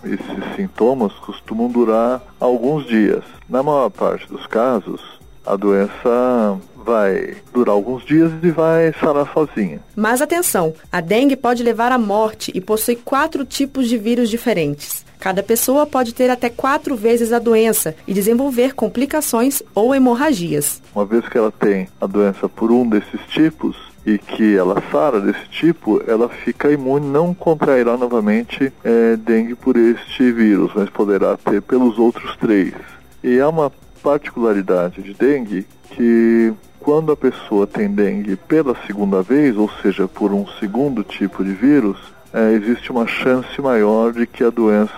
Esses 0.03 0.57
sintomas 0.57 1.13
costumam 1.15 1.69
durar 1.69 2.21
alguns 2.39 2.87
dias. 2.87 3.25
Na 3.49 3.63
maior 3.63 3.91
parte 3.91 4.29
dos 4.29 4.47
casos, 4.47 5.01
a 5.47 5.57
doença 5.57 6.59
vai 6.85 7.37
durar 7.53 7.75
alguns 7.75 8.05
dias 8.05 8.31
e 8.43 8.51
vai 8.51 8.93
sarar 9.01 9.33
sozinha. 9.33 9.81
Mas 9.97 10.21
atenção, 10.21 10.75
a 10.93 11.01
dengue 11.01 11.37
pode 11.37 11.63
levar 11.63 11.91
à 11.91 11.99
morte 11.99 12.53
e 12.55 12.61
possui 12.61 12.97
quatro 12.97 13.45
tipos 13.45 13.89
de 13.89 13.97
vírus 13.97 14.29
diferentes. 14.29 15.05
Cada 15.19 15.43
pessoa 15.43 15.87
pode 15.87 16.13
ter 16.13 16.29
até 16.29 16.51
quatro 16.51 16.95
vezes 16.95 17.33
a 17.33 17.39
doença 17.39 17.97
e 18.07 18.13
desenvolver 18.13 18.75
complicações 18.75 19.63
ou 19.75 19.95
hemorragias. 19.95 20.83
Uma 20.95 21.07
vez 21.07 21.27
que 21.27 21.39
ela 21.39 21.51
tem 21.51 21.89
a 21.99 22.07
doença 22.07 22.47
por 22.47 22.71
um 22.71 22.87
desses 22.87 23.21
tipos, 23.29 23.95
e 24.07 24.19
que 24.19 24.55
ela 24.55 24.83
sara 24.93 25.19
desse 25.19 25.49
tipo, 25.49 26.03
ela 26.07 26.29
fica 26.29 26.71
imune, 26.71 27.07
não 27.07 27.33
contrairá 27.33 27.97
novamente 27.97 28.71
é, 28.85 29.17
dengue 29.17 29.55
por 29.55 29.77
este 29.77 30.31
vírus, 30.31 30.71
mas 30.75 30.91
poderá 30.91 31.39
ter 31.39 31.63
pelos 31.63 31.99
outros 31.99 32.37
três. 32.37 32.75
E 33.23 33.41
há 33.41 33.49
uma 33.49 33.73
particularidade 34.05 35.03
de 35.03 35.15
dengue 35.15 35.67
que 35.93 36.53
quando 36.79 37.11
a 37.11 37.17
pessoa 37.17 37.67
tem 37.67 37.89
dengue 37.89 38.37
pela 38.37 38.77
segunda 38.87 39.23
vez, 39.23 39.57
ou 39.57 39.71
seja, 39.81 40.07
por 40.07 40.31
um 40.31 40.47
segundo 40.61 41.03
tipo 41.03 41.43
de 41.43 41.55
vírus, 41.55 41.97
é, 42.31 42.53
existe 42.53 42.93
uma 42.93 43.07
chance 43.07 43.59
maior 43.63 44.13
de 44.13 44.27
que 44.27 44.45
a 44.45 44.51
doença 44.51 44.91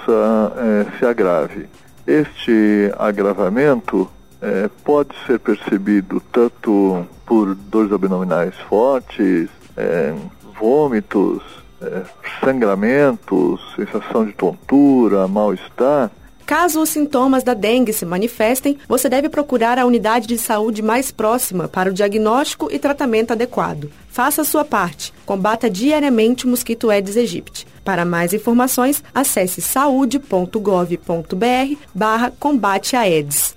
é, 0.56 0.98
se 0.98 1.06
agrave. 1.06 1.68
Este 2.04 2.92
agravamento 2.98 4.10
é, 4.42 4.68
pode 4.82 5.14
ser 5.24 5.38
percebido 5.38 6.20
tanto 6.32 7.06
por 7.24 7.54
dores 7.54 7.92
abdominais 7.92 8.54
fortes, 8.68 9.48
é, 9.76 10.12
vômitos, 10.58 11.42
é, 11.80 12.02
sangramentos, 12.40 13.60
sensação 13.76 14.24
de 14.24 14.32
tontura, 14.32 15.28
mal-estar, 15.28 16.10
Caso 16.46 16.80
os 16.80 16.90
sintomas 16.90 17.42
da 17.42 17.54
dengue 17.54 17.92
se 17.92 18.06
manifestem, 18.06 18.78
você 18.86 19.08
deve 19.08 19.28
procurar 19.28 19.80
a 19.80 19.84
unidade 19.84 20.28
de 20.28 20.38
saúde 20.38 20.80
mais 20.80 21.10
próxima 21.10 21.66
para 21.66 21.90
o 21.90 21.92
diagnóstico 21.92 22.68
e 22.70 22.78
tratamento 22.78 23.32
adequado. 23.32 23.90
Faça 24.08 24.42
a 24.42 24.44
sua 24.44 24.64
parte. 24.64 25.12
Combata 25.26 25.68
diariamente 25.68 26.46
o 26.46 26.48
mosquito 26.48 26.88
Aedes 26.88 27.16
aegypti. 27.16 27.66
Para 27.84 28.04
mais 28.04 28.32
informações, 28.32 29.02
acesse 29.12 29.60
saúde.gov.br 29.60 31.76
barra 31.92 32.32
combate 32.38 32.94
a 32.94 33.00
Aedes. 33.00 33.55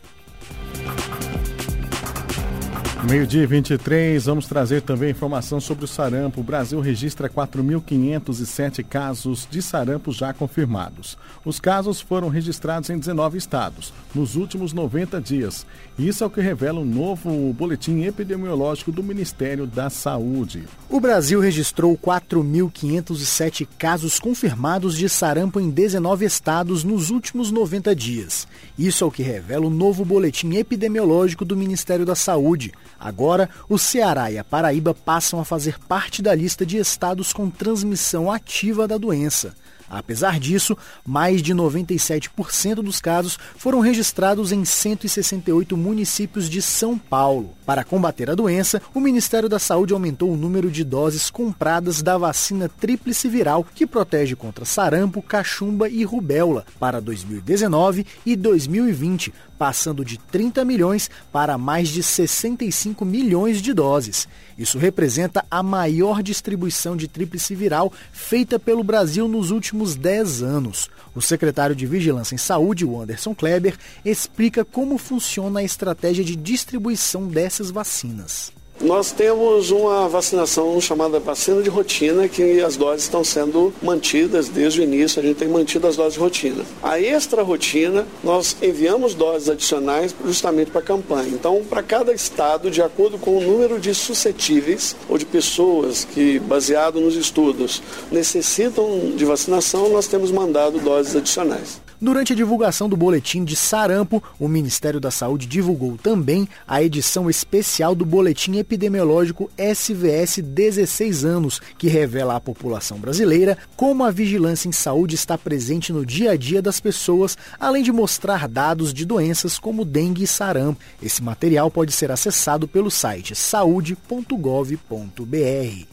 Meio-dia 3.08 3.48
23, 3.48 4.26
vamos 4.26 4.46
trazer 4.46 4.82
também 4.82 5.12
informação 5.12 5.62
sobre 5.62 5.86
o 5.86 5.88
sarampo. 5.88 6.42
O 6.42 6.44
Brasil 6.44 6.82
registra 6.82 7.30
4.507 7.30 8.84
casos 8.84 9.48
de 9.50 9.62
sarampo 9.62 10.12
já 10.12 10.34
confirmados. 10.34 11.18
Os 11.46 11.62
casos 11.62 12.02
foram 12.02 12.28
registrados 12.28 12.90
em 12.90 13.00
19 13.00 13.38
estados 13.38 13.94
nos 14.14 14.36
últimos 14.36 14.74
90 14.74 15.22
dias. 15.22 15.66
Isso 15.98 16.26
é 16.26 16.28
o 16.28 16.30
que 16.30 16.42
revela 16.42 16.82
um 16.82 16.86
novo 16.86 17.54
boletim 17.54 18.02
epidemiológico 18.02 18.92
do 18.92 19.02
Ministério 19.02 19.66
da 19.66 19.90
Saúde. 19.90 20.66
O 20.90 21.00
Brasil 21.00 21.40
registrou 21.40 21.98
4.507 21.98 23.66
casos 23.78 24.20
confirmados 24.20 24.98
de 24.98 25.08
sarampo 25.08 25.58
em 25.58 25.70
19 25.70 26.26
estados 26.26 26.84
nos 26.84 27.10
últimos 27.12 27.50
90 27.50 27.96
dias. 27.96 28.46
Isso 28.78 29.06
é 29.06 29.08
o 29.08 29.12
que 29.12 29.24
revela 29.24 29.68
o 29.68 29.70
novo 29.70 30.04
boletim 30.04 30.56
epidemiológico 30.56 31.46
do 31.46 31.56
Ministério 31.56 32.06
da 32.06 32.14
Saúde. 32.14 32.74
Agora, 33.00 33.50
o 33.70 33.78
Ceará 33.78 34.30
e 34.32 34.38
a 34.38 34.44
Paraíba 34.44 34.94
passam 34.94 35.40
a 35.40 35.46
fazer 35.46 35.80
parte 35.80 36.22
da 36.22 36.36
lista 36.36 36.66
de 36.66 36.78
estados 36.78 37.32
com 37.32 37.50
transmissão 37.50 38.32
ativa 38.32 38.88
da 38.88 38.98
doença. 38.98 39.56
Apesar 39.90 40.40
disso, 40.40 40.78
mais 41.04 41.42
de 41.42 41.54
97% 41.54 42.76
dos 42.76 43.02
casos 43.02 43.40
foram 43.58 43.80
registrados 43.80 44.52
em 44.52 44.64
168 44.64 45.76
municípios 45.76 46.48
de 46.48 46.62
São 46.62 46.98
Paulo. 46.98 47.56
Para 47.66 47.84
combater 47.84 48.30
a 48.30 48.36
doença, 48.36 48.82
o 48.94 49.00
Ministério 49.00 49.50
da 49.50 49.58
Saúde 49.58 49.94
aumentou 49.94 50.32
o 50.32 50.38
número 50.38 50.70
de 50.70 50.84
doses 50.84 51.32
compradas 51.32 52.04
da 52.04 52.18
vacina 52.18 52.70
tríplice 52.70 53.28
viral, 53.28 53.66
que 53.74 53.88
protege 53.88 54.36
contra 54.36 54.64
sarampo, 54.64 55.24
cachumba 55.24 55.90
e 55.90 56.04
rubéola, 56.04 56.66
para 56.80 57.02
2019 57.02 58.06
e 58.26 58.36
2020, 58.36 59.34
passando 59.60 60.06
de 60.06 60.18
30 60.18 60.64
milhões 60.64 61.12
para 61.34 61.58
mais 61.58 61.90
de 61.90 62.02
65 62.02 63.04
milhões 63.04 63.62
de 63.62 63.74
doses. 63.74 64.26
Isso 64.58 64.78
representa 64.78 65.46
a 65.52 65.62
maior 65.62 66.24
distribuição 66.24 66.96
de 66.96 67.10
tríplice 67.10 67.54
viral 67.54 67.92
feita 68.14 68.58
pelo 68.58 68.84
Brasil 68.84 69.28
nos 69.28 69.52
últimos 69.52 69.96
10 69.96 70.42
anos. 70.42 70.90
O 71.14 71.22
secretário 71.22 71.76
de 71.76 71.86
Vigilância 71.86 72.36
em 72.36 72.38
Saúde, 72.38 72.86
o 72.86 73.02
Anderson 73.02 73.36
Kleber, 73.36 73.78
explica 74.06 74.64
como 74.64 74.98
funciona 74.98 75.60
a 75.60 75.64
estratégia 75.64 76.24
de 76.24 76.38
distribuição 76.38 77.28
dessas 77.28 77.70
vacinas. 77.70 78.54
Nós 78.82 79.12
temos 79.12 79.72
uma 79.72 80.08
vacinação 80.08 80.80
chamada 80.80 81.20
vacina 81.20 81.62
de 81.62 81.70
rotina, 81.70 82.30
que 82.30 82.62
as 82.62 82.78
doses 82.78 83.04
estão 83.04 83.26
sendo 83.26 83.74
mantidas 83.84 84.48
desde 84.48 84.80
o 84.80 84.84
início, 84.84 85.20
a 85.20 85.24
gente 85.24 85.36
tem 85.36 85.50
mantido 85.50 85.86
as 85.86 85.98
doses 85.98 86.14
de 86.14 86.20
rotina. 86.20 86.64
A 86.82 87.00
extra 87.00 87.44
rotina, 87.44 88.08
nós 88.24 88.56
enviamos 88.62 89.14
doses 89.14 89.50
adicionais 89.50 90.16
justamente 90.26 90.72
para 90.72 90.80
a 90.80 90.84
campanha. 90.84 91.28
Então, 91.28 91.62
para 91.70 91.84
cada 91.84 92.14
estado, 92.14 92.72
de 92.72 92.82
acordo 92.82 93.18
com 93.18 93.38
o 93.38 93.42
número 93.42 93.80
de 93.80 93.94
suscetíveis 93.94 94.96
ou 95.10 95.18
de 95.18 95.26
pessoas 95.26 96.06
que, 96.06 96.40
baseado 96.40 97.02
nos 97.02 97.18
estudos, 97.18 97.84
necessitam 98.10 99.12
de 99.14 99.26
vacinação, 99.26 99.90
nós 99.90 100.08
temos 100.08 100.32
mandado 100.32 100.80
doses 100.80 101.18
adicionais. 101.18 101.82
Durante 102.02 102.32
a 102.32 102.36
divulgação 102.36 102.88
do 102.88 102.96
boletim 102.96 103.44
de 103.44 103.58
sarampo, 103.58 104.24
o 104.40 104.48
Ministério 104.48 105.02
da 105.02 105.12
Saúde 105.12 105.46
divulgou 105.46 105.98
também 105.98 106.48
a 106.66 106.82
edição 106.82 107.30
especial 107.30 107.94
do 107.94 108.06
Boletim 108.06 108.56
Epidemiológico 108.56 109.52
SVS 109.58 110.40
16 110.42 111.26
anos, 111.26 111.62
que 111.78 111.90
revela 111.90 112.38
à 112.38 112.40
população 112.40 113.00
brasileira 113.00 113.58
como 113.76 114.06
a 114.06 114.12
vigilância 114.12 114.70
em 114.70 114.72
saúde 114.72 115.16
está 115.16 115.38
presente 115.38 115.92
no 115.92 116.06
dia 116.06 116.32
a 116.32 116.38
dia 116.38 116.62
das 116.62 116.80
pessoas, 116.80 117.38
além 117.60 117.84
de 117.84 117.92
mostrar 117.92 118.48
dados 118.48 118.94
de 118.94 119.06
doenças 119.06 119.60
como 119.60 119.84
dengue 119.84 120.24
e 120.24 120.28
sarampo. 120.28 120.80
Esse 121.04 121.22
material 121.22 121.70
pode 121.70 121.92
ser 121.92 122.14
acessado 122.14 122.66
pelo 122.66 122.90
site 122.90 123.36
saúde.gov.br. 123.36 124.78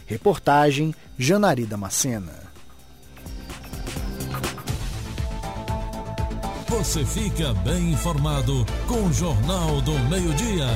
Reportagem 0.07 0.95
Janari 1.19 1.67
Macena. 1.77 2.46
Você 6.69 7.05
fica 7.05 7.55
bem 7.55 7.93
informado 7.93 8.67
com 8.89 9.07
o 9.07 9.13
Jornal 9.13 9.81
do 9.83 9.93
Meio-Dia. 10.11 10.67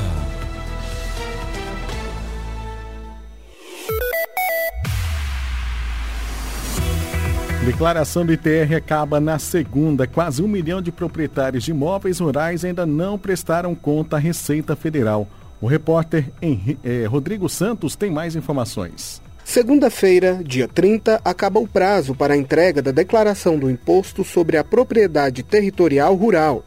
Declaração 7.64 8.24
do 8.24 8.32
ITR 8.32 8.76
acaba 8.76 9.18
na 9.18 9.38
segunda. 9.40 10.06
Quase 10.06 10.40
um 10.42 10.48
milhão 10.48 10.80
de 10.80 10.92
proprietários 10.92 11.64
de 11.64 11.72
imóveis 11.72 12.20
rurais 12.20 12.64
ainda 12.64 12.86
não 12.86 13.18
prestaram 13.18 13.74
conta 13.74 14.14
à 14.14 14.18
Receita 14.18 14.76
Federal. 14.76 15.26
O 15.60 15.66
repórter 15.66 16.30
eh, 16.40 17.04
Rodrigo 17.06 17.48
Santos 17.48 17.96
tem 17.96 18.12
mais 18.12 18.36
informações. 18.36 19.20
Segunda-feira, 19.50 20.40
dia 20.44 20.68
30, 20.68 21.22
acaba 21.24 21.58
o 21.58 21.66
prazo 21.66 22.14
para 22.14 22.34
a 22.34 22.36
entrega 22.36 22.80
da 22.80 22.92
declaração 22.92 23.58
do 23.58 23.68
Imposto 23.68 24.22
sobre 24.22 24.56
a 24.56 24.62
Propriedade 24.62 25.42
Territorial 25.42 26.14
Rural. 26.14 26.64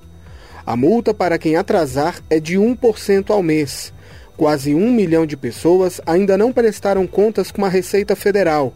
A 0.66 0.76
multa 0.76 1.14
para 1.14 1.38
quem 1.38 1.56
atrasar 1.56 2.22
é 2.30 2.42
de 2.42 2.58
1% 2.58 3.30
ao 3.30 3.42
mês. 3.42 3.94
Quase 4.36 4.76
um 4.76 4.92
milhão 4.92 5.26
de 5.26 5.38
pessoas 5.38 6.02
ainda 6.06 6.38
não 6.38 6.52
prestaram 6.52 7.08
contas 7.08 7.52
com 7.52 7.64
a 7.64 7.70
Receita 7.70 8.18
Federal. 8.18 8.74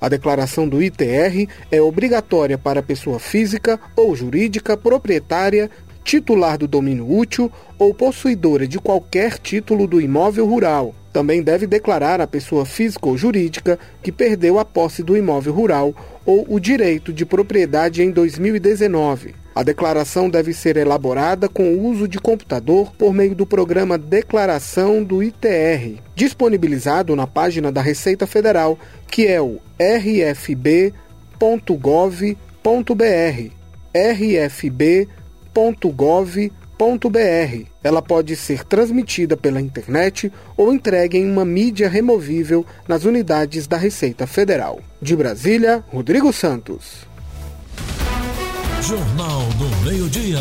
A 0.00 0.08
declaração 0.08 0.68
do 0.68 0.80
ITR 0.80 1.48
é 1.72 1.82
obrigatória 1.82 2.56
para 2.56 2.80
pessoa 2.80 3.18
física 3.18 3.80
ou 3.96 4.14
jurídica 4.14 4.76
proprietária, 4.76 5.68
titular 6.08 6.56
do 6.56 6.66
domínio 6.66 7.06
útil 7.06 7.52
ou 7.78 7.92
possuidora 7.92 8.66
de 8.66 8.78
qualquer 8.78 9.38
título 9.38 9.86
do 9.86 10.00
imóvel 10.00 10.46
rural. 10.46 10.94
Também 11.12 11.42
deve 11.42 11.66
declarar 11.66 12.18
a 12.18 12.26
pessoa 12.26 12.64
física 12.64 13.06
ou 13.06 13.18
jurídica 13.18 13.78
que 14.02 14.10
perdeu 14.10 14.58
a 14.58 14.64
posse 14.64 15.02
do 15.02 15.14
imóvel 15.14 15.52
rural 15.52 15.94
ou 16.24 16.46
o 16.48 16.58
direito 16.58 17.12
de 17.12 17.26
propriedade 17.26 18.02
em 18.02 18.10
2019. 18.10 19.34
A 19.54 19.62
declaração 19.62 20.30
deve 20.30 20.54
ser 20.54 20.78
elaborada 20.78 21.46
com 21.46 21.74
o 21.74 21.86
uso 21.86 22.08
de 22.08 22.18
computador 22.18 22.90
por 22.96 23.12
meio 23.12 23.34
do 23.34 23.44
programa 23.44 23.98
Declaração 23.98 25.04
do 25.04 25.22
ITR, 25.22 26.00
disponibilizado 26.14 27.14
na 27.14 27.26
página 27.26 27.70
da 27.70 27.82
Receita 27.82 28.26
Federal, 28.26 28.78
que 29.10 29.26
é 29.26 29.42
o 29.42 29.60
rfb.gov.br. 29.78 30.94
rfb.gov.br 33.94 35.17
ela 37.82 38.00
pode 38.00 38.36
ser 38.36 38.64
transmitida 38.64 39.36
pela 39.36 39.60
internet 39.60 40.32
ou 40.56 40.72
entregue 40.72 41.18
em 41.18 41.30
uma 41.30 41.44
mídia 41.44 41.88
removível 41.88 42.64
nas 42.86 43.04
unidades 43.04 43.66
da 43.66 43.76
Receita 43.76 44.26
Federal. 44.26 44.80
De 45.02 45.16
Brasília, 45.16 45.84
Rodrigo 45.88 46.32
Santos. 46.32 47.08
Jornal 48.80 49.42
do 49.58 49.84
Meio-Dia. 49.84 50.38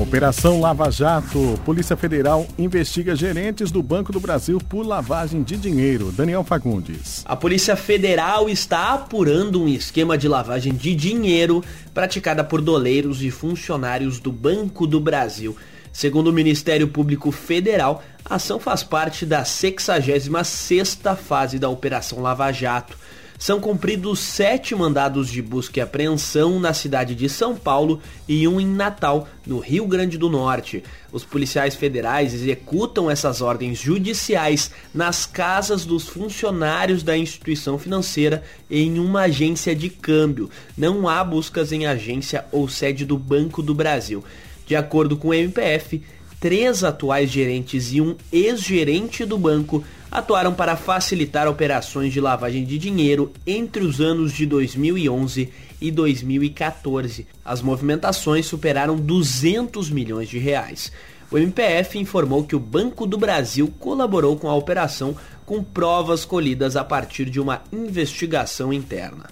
Operação 0.00 0.60
Lava 0.60 0.90
Jato. 0.90 1.60
Polícia 1.62 1.94
Federal 1.94 2.46
investiga 2.58 3.14
gerentes 3.14 3.70
do 3.70 3.82
Banco 3.82 4.10
do 4.10 4.18
Brasil 4.18 4.58
por 4.58 4.86
lavagem 4.86 5.42
de 5.42 5.58
dinheiro. 5.58 6.10
Daniel 6.10 6.42
Fagundes. 6.42 7.22
A 7.26 7.36
Polícia 7.36 7.76
Federal 7.76 8.48
está 8.48 8.94
apurando 8.94 9.62
um 9.62 9.68
esquema 9.68 10.16
de 10.16 10.26
lavagem 10.26 10.72
de 10.72 10.94
dinheiro 10.94 11.62
praticada 11.92 12.42
por 12.42 12.62
doleiros 12.62 13.22
e 13.22 13.30
funcionários 13.30 14.18
do 14.18 14.32
Banco 14.32 14.86
do 14.86 14.98
Brasil. 14.98 15.54
Segundo 15.92 16.28
o 16.28 16.32
Ministério 16.32 16.88
Público 16.88 17.30
Federal, 17.30 18.02
a 18.24 18.36
ação 18.36 18.58
faz 18.58 18.82
parte 18.82 19.26
da 19.26 19.42
66ª 19.42 21.14
fase 21.14 21.58
da 21.58 21.68
Operação 21.68 22.20
Lava 22.20 22.50
Jato 22.50 22.96
são 23.40 23.58
cumpridos 23.58 24.20
sete 24.20 24.74
mandados 24.74 25.30
de 25.30 25.40
busca 25.40 25.80
e 25.80 25.82
apreensão 25.82 26.60
na 26.60 26.74
cidade 26.74 27.14
de 27.14 27.26
São 27.26 27.56
Paulo 27.56 27.98
e 28.28 28.46
um 28.46 28.60
em 28.60 28.66
Natal, 28.66 29.26
no 29.46 29.58
Rio 29.58 29.86
Grande 29.86 30.18
do 30.18 30.28
Norte. 30.28 30.84
Os 31.10 31.24
policiais 31.24 31.74
federais 31.74 32.34
executam 32.34 33.10
essas 33.10 33.40
ordens 33.40 33.78
judiciais 33.78 34.70
nas 34.92 35.24
casas 35.24 35.86
dos 35.86 36.06
funcionários 36.06 37.02
da 37.02 37.16
instituição 37.16 37.78
financeira 37.78 38.42
em 38.70 38.98
uma 38.98 39.22
agência 39.22 39.74
de 39.74 39.88
câmbio. 39.88 40.50
Não 40.76 41.08
há 41.08 41.24
buscas 41.24 41.72
em 41.72 41.86
agência 41.86 42.44
ou 42.52 42.68
sede 42.68 43.06
do 43.06 43.16
Banco 43.16 43.62
do 43.62 43.74
Brasil. 43.74 44.22
De 44.66 44.76
acordo 44.76 45.16
com 45.16 45.28
o 45.28 45.34
MPF, 45.34 46.02
três 46.38 46.84
atuais 46.84 47.30
gerentes 47.30 47.90
e 47.90 48.02
um 48.02 48.16
ex-gerente 48.30 49.24
do 49.24 49.38
banco 49.38 49.82
atuaram 50.10 50.52
para 50.52 50.76
facilitar 50.76 51.46
operações 51.46 52.12
de 52.12 52.20
lavagem 52.20 52.64
de 52.64 52.78
dinheiro 52.78 53.32
entre 53.46 53.82
os 53.84 54.00
anos 54.00 54.32
de 54.32 54.44
2011 54.44 55.52
e 55.80 55.90
2014. 55.90 57.26
As 57.44 57.62
movimentações 57.62 58.46
superaram 58.46 58.96
200 58.96 59.90
milhões 59.90 60.28
de 60.28 60.38
reais. 60.38 60.92
O 61.30 61.38
MPF 61.38 61.98
informou 61.98 62.44
que 62.44 62.56
o 62.56 62.60
Banco 62.60 63.06
do 63.06 63.16
Brasil 63.16 63.72
colaborou 63.78 64.36
com 64.36 64.48
a 64.48 64.54
operação 64.54 65.16
com 65.46 65.62
provas 65.62 66.24
colhidas 66.24 66.76
a 66.76 66.84
partir 66.84 67.30
de 67.30 67.40
uma 67.40 67.62
investigação 67.72 68.72
interna. 68.72 69.30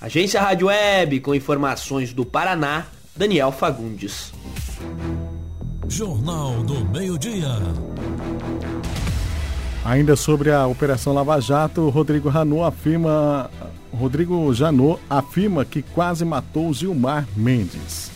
Agência 0.00 0.40
Rádio 0.40 0.68
Web 0.68 1.20
com 1.20 1.34
informações 1.34 2.12
do 2.12 2.24
Paraná, 2.24 2.86
Daniel 3.14 3.52
Fagundes. 3.52 4.32
Jornal 5.88 6.62
do 6.62 6.84
Meio-Dia. 6.86 7.58
Ainda 9.84 10.14
sobre 10.14 10.52
a 10.52 10.64
Operação 10.66 11.12
Lava 11.12 11.40
Jato, 11.40 11.88
Rodrigo 11.88 12.30
Janot 12.30 12.62
afirma, 12.62 13.50
Rodrigo 13.92 14.54
Janot 14.54 15.00
afirma 15.10 15.64
que 15.64 15.82
quase 15.82 16.24
matou 16.24 16.72
Gilmar 16.72 17.26
Mendes. 17.36 18.11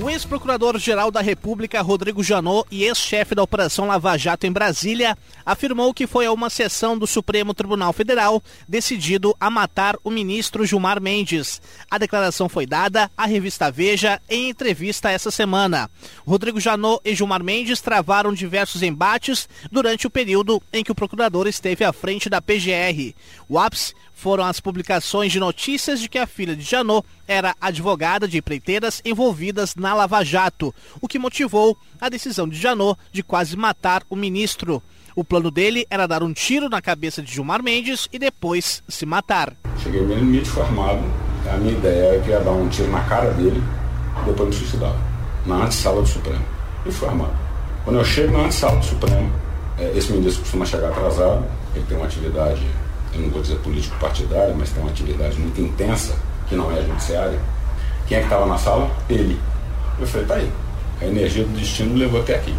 O 0.00 0.08
ex-procurador-geral 0.08 1.10
da 1.10 1.20
República, 1.20 1.82
Rodrigo 1.82 2.22
Janot, 2.22 2.68
e 2.70 2.84
ex-chefe 2.84 3.34
da 3.34 3.42
Operação 3.42 3.88
Lava 3.88 4.16
Jato 4.16 4.46
em 4.46 4.52
Brasília, 4.52 5.18
afirmou 5.44 5.92
que 5.92 6.06
foi 6.06 6.24
a 6.24 6.32
uma 6.32 6.48
sessão 6.48 6.96
do 6.96 7.04
Supremo 7.04 7.52
Tribunal 7.52 7.92
Federal 7.92 8.40
decidido 8.68 9.34
a 9.40 9.50
matar 9.50 9.96
o 10.04 10.10
ministro 10.10 10.64
Gilmar 10.64 11.02
Mendes. 11.02 11.60
A 11.90 11.98
declaração 11.98 12.48
foi 12.48 12.64
dada 12.64 13.10
à 13.16 13.26
revista 13.26 13.72
Veja 13.72 14.22
em 14.30 14.48
entrevista 14.48 15.10
essa 15.10 15.32
semana. 15.32 15.90
Rodrigo 16.24 16.60
Janot 16.60 17.00
e 17.04 17.12
Gilmar 17.12 17.42
Mendes 17.42 17.80
travaram 17.80 18.32
diversos 18.32 18.84
embates 18.84 19.48
durante 19.68 20.06
o 20.06 20.10
período 20.10 20.62
em 20.72 20.84
que 20.84 20.92
o 20.92 20.94
procurador 20.94 21.48
esteve 21.48 21.84
à 21.84 21.92
frente 21.92 22.30
da 22.30 22.40
PGR. 22.40 23.16
O 23.48 23.58
ápice 23.58 23.94
foram 24.18 24.44
as 24.44 24.58
publicações 24.58 25.30
de 25.30 25.38
notícias 25.38 26.00
de 26.00 26.08
que 26.08 26.18
a 26.18 26.26
filha 26.26 26.56
de 26.56 26.64
Janot 26.64 27.06
era 27.26 27.54
advogada 27.60 28.26
de 28.26 28.38
empreiteiras 28.38 29.00
envolvidas 29.04 29.76
na 29.76 29.94
Lava 29.94 30.24
Jato, 30.24 30.74
o 31.00 31.06
que 31.06 31.20
motivou 31.20 31.78
a 32.00 32.08
decisão 32.08 32.48
de 32.48 32.58
Janot 32.58 32.98
de 33.12 33.22
quase 33.22 33.56
matar 33.56 34.02
o 34.10 34.16
ministro. 34.16 34.82
O 35.14 35.22
plano 35.22 35.52
dele 35.52 35.86
era 35.88 36.08
dar 36.08 36.24
um 36.24 36.32
tiro 36.32 36.68
na 36.68 36.82
cabeça 36.82 37.22
de 37.22 37.32
Gilmar 37.32 37.62
Mendes 37.62 38.08
e 38.12 38.18
depois 38.18 38.82
se 38.88 39.06
matar. 39.06 39.54
Cheguei 39.80 40.02
no 40.02 40.12
limite 40.12 40.48
formado, 40.48 41.04
a 41.48 41.56
minha 41.56 41.74
ideia 41.74 42.16
é 42.16 42.20
que 42.20 42.30
ia 42.30 42.40
dar 42.40 42.50
um 42.50 42.68
tiro 42.68 42.90
na 42.90 43.04
cara 43.04 43.30
dele 43.34 43.62
e 44.20 44.24
depois 44.26 44.48
me 44.48 44.54
suicidar, 44.56 44.96
na 45.46 45.62
antessala 45.62 46.02
do 46.02 46.08
Supremo. 46.08 46.44
E 46.84 46.90
fui 46.90 47.06
armado. 47.06 47.36
Quando 47.84 48.00
eu 48.00 48.04
chego 48.04 48.32
na 48.32 48.46
antessala 48.46 48.80
do 48.80 48.84
Supremo, 48.84 49.32
é, 49.78 49.96
esse 49.96 50.12
ministro 50.12 50.42
costuma 50.42 50.66
chegar 50.66 50.88
atrasado, 50.88 51.46
ele 51.72 51.84
tem 51.86 51.96
uma 51.96 52.06
atividade 52.06 52.66
eu 53.14 53.20
não 53.20 53.30
vou 53.30 53.42
dizer 53.42 53.58
político 53.60 53.98
partidário, 53.98 54.54
mas 54.56 54.70
tem 54.70 54.82
uma 54.82 54.90
atividade 54.90 55.38
muito 55.38 55.60
intensa, 55.60 56.18
que 56.48 56.54
não 56.54 56.70
é 56.70 56.82
judiciária. 56.82 57.40
Quem 58.06 58.16
é 58.16 58.20
que 58.20 58.26
estava 58.26 58.46
na 58.46 58.58
sala? 58.58 58.90
Ele. 59.08 59.38
Eu 59.98 60.06
falei, 60.06 60.26
tá 60.26 60.34
aí. 60.34 60.52
A 61.00 61.06
energia 61.06 61.44
do 61.44 61.52
destino 61.58 61.92
me 61.92 62.00
levou 62.00 62.20
até 62.20 62.36
aqui. 62.36 62.54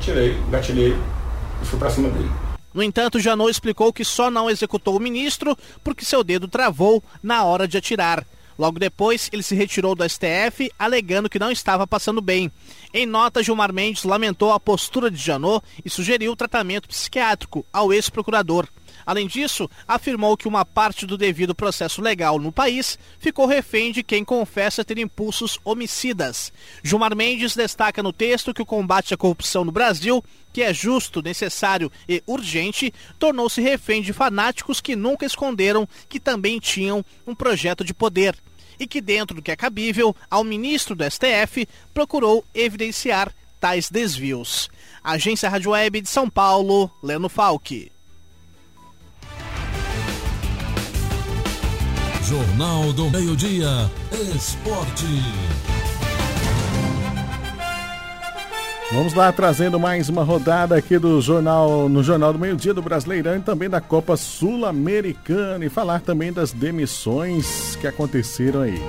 Tirei, 0.00 0.36
gatilhei 0.50 0.96
e 1.62 1.64
fui 1.64 1.78
para 1.78 1.90
cima 1.90 2.08
dele. 2.08 2.30
No 2.74 2.82
entanto, 2.82 3.20
Janot 3.20 3.50
explicou 3.50 3.92
que 3.92 4.04
só 4.04 4.30
não 4.30 4.48
executou 4.48 4.96
o 4.96 5.00
ministro 5.00 5.56
porque 5.84 6.04
seu 6.04 6.24
dedo 6.24 6.48
travou 6.48 7.02
na 7.22 7.44
hora 7.44 7.68
de 7.68 7.76
atirar. 7.76 8.24
Logo 8.58 8.78
depois, 8.78 9.28
ele 9.32 9.42
se 9.42 9.54
retirou 9.54 9.94
do 9.94 10.08
STF, 10.08 10.70
alegando 10.78 11.28
que 11.28 11.38
não 11.38 11.50
estava 11.50 11.86
passando 11.86 12.20
bem. 12.20 12.50
Em 12.92 13.06
nota, 13.06 13.42
Gilmar 13.42 13.72
Mendes 13.72 14.04
lamentou 14.04 14.52
a 14.52 14.60
postura 14.60 15.10
de 15.10 15.16
Janot 15.16 15.64
e 15.84 15.90
sugeriu 15.90 16.36
tratamento 16.36 16.88
psiquiátrico 16.88 17.64
ao 17.72 17.92
ex-procurador. 17.92 18.66
Além 19.04 19.26
disso, 19.26 19.68
afirmou 19.86 20.36
que 20.36 20.48
uma 20.48 20.64
parte 20.64 21.06
do 21.06 21.18
devido 21.18 21.54
processo 21.54 22.00
legal 22.00 22.38
no 22.38 22.52
país 22.52 22.98
ficou 23.18 23.46
refém 23.46 23.92
de 23.92 24.02
quem 24.02 24.24
confessa 24.24 24.84
ter 24.84 24.98
impulsos 24.98 25.58
homicidas. 25.64 26.52
Gilmar 26.82 27.14
Mendes 27.14 27.54
destaca 27.54 28.02
no 28.02 28.12
texto 28.12 28.54
que 28.54 28.62
o 28.62 28.66
combate 28.66 29.14
à 29.14 29.16
corrupção 29.16 29.64
no 29.64 29.72
Brasil, 29.72 30.22
que 30.52 30.62
é 30.62 30.72
justo, 30.72 31.22
necessário 31.22 31.90
e 32.08 32.22
urgente, 32.26 32.92
tornou-se 33.18 33.60
refém 33.60 34.02
de 34.02 34.12
fanáticos 34.12 34.80
que 34.80 34.96
nunca 34.96 35.26
esconderam 35.26 35.88
que 36.08 36.20
também 36.20 36.58
tinham 36.58 37.04
um 37.26 37.34
projeto 37.34 37.84
de 37.84 37.94
poder 37.94 38.36
e 38.78 38.86
que, 38.86 39.00
dentro 39.00 39.36
do 39.36 39.42
que 39.42 39.52
é 39.52 39.56
cabível, 39.56 40.14
ao 40.28 40.42
ministro 40.42 40.96
do 40.96 41.04
STF 41.08 41.68
procurou 41.94 42.44
evidenciar 42.54 43.32
tais 43.60 43.88
desvios. 43.88 44.68
Agência 45.04 45.48
Rádio 45.48 45.70
Web 45.70 46.00
de 46.00 46.08
São 46.08 46.28
Paulo, 46.28 46.90
Leno 47.00 47.28
Falque. 47.28 47.91
Jornal 52.32 52.94
do 52.94 53.10
Meio-Dia, 53.10 53.90
Esporte. 54.34 55.04
Vamos 58.90 59.12
lá 59.12 59.30
trazendo 59.30 59.78
mais 59.78 60.08
uma 60.08 60.24
rodada 60.24 60.74
aqui 60.74 60.98
do 60.98 61.20
jornal 61.20 61.90
no 61.90 62.02
Jornal 62.02 62.32
do 62.32 62.38
Meio-Dia 62.38 62.72
do 62.72 62.80
Brasileirão 62.80 63.36
e 63.36 63.40
também 63.40 63.68
da 63.68 63.82
Copa 63.82 64.16
Sul-Americana 64.16 65.62
e 65.62 65.68
falar 65.68 66.00
também 66.00 66.32
das 66.32 66.52
demissões 66.52 67.76
que 67.76 67.86
aconteceram 67.86 68.62
aí. 68.62 68.80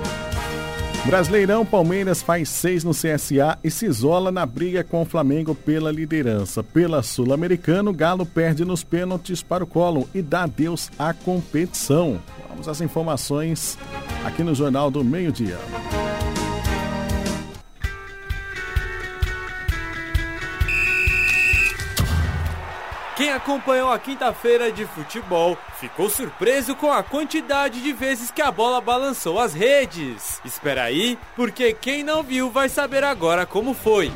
Brasileirão, 1.06 1.66
Palmeiras 1.66 2.22
faz 2.22 2.48
seis 2.48 2.82
no 2.82 2.92
CSA 2.92 3.58
e 3.62 3.70
se 3.70 3.84
isola 3.84 4.32
na 4.32 4.46
briga 4.46 4.82
com 4.82 5.02
o 5.02 5.04
Flamengo 5.04 5.54
pela 5.54 5.92
liderança. 5.92 6.62
Pela 6.62 7.02
Sul-Americano, 7.02 7.92
Galo 7.92 8.24
perde 8.24 8.64
nos 8.64 8.82
pênaltis 8.82 9.42
para 9.42 9.62
o 9.62 9.66
Colo 9.66 10.08
e 10.14 10.22
dá 10.22 10.44
adeus 10.44 10.90
à 10.98 11.12
competição. 11.12 12.18
Vamos 12.48 12.68
às 12.68 12.80
informações 12.80 13.78
aqui 14.24 14.42
no 14.42 14.54
Jornal 14.54 14.90
do 14.90 15.04
Meio-Dia. 15.04 15.58
Quem 23.16 23.30
acompanhou 23.30 23.92
a 23.92 23.98
quinta-feira 23.98 24.72
de 24.72 24.84
futebol 24.86 25.56
ficou 25.78 26.10
surpreso 26.10 26.74
com 26.74 26.90
a 26.90 27.00
quantidade 27.00 27.80
de 27.80 27.92
vezes 27.92 28.32
que 28.32 28.42
a 28.42 28.50
bola 28.50 28.80
balançou 28.80 29.38
as 29.38 29.54
redes. 29.54 30.40
Espera 30.44 30.82
aí, 30.82 31.16
porque 31.36 31.72
quem 31.72 32.02
não 32.02 32.24
viu 32.24 32.50
vai 32.50 32.68
saber 32.68 33.04
agora 33.04 33.46
como 33.46 33.72
foi. 33.72 34.10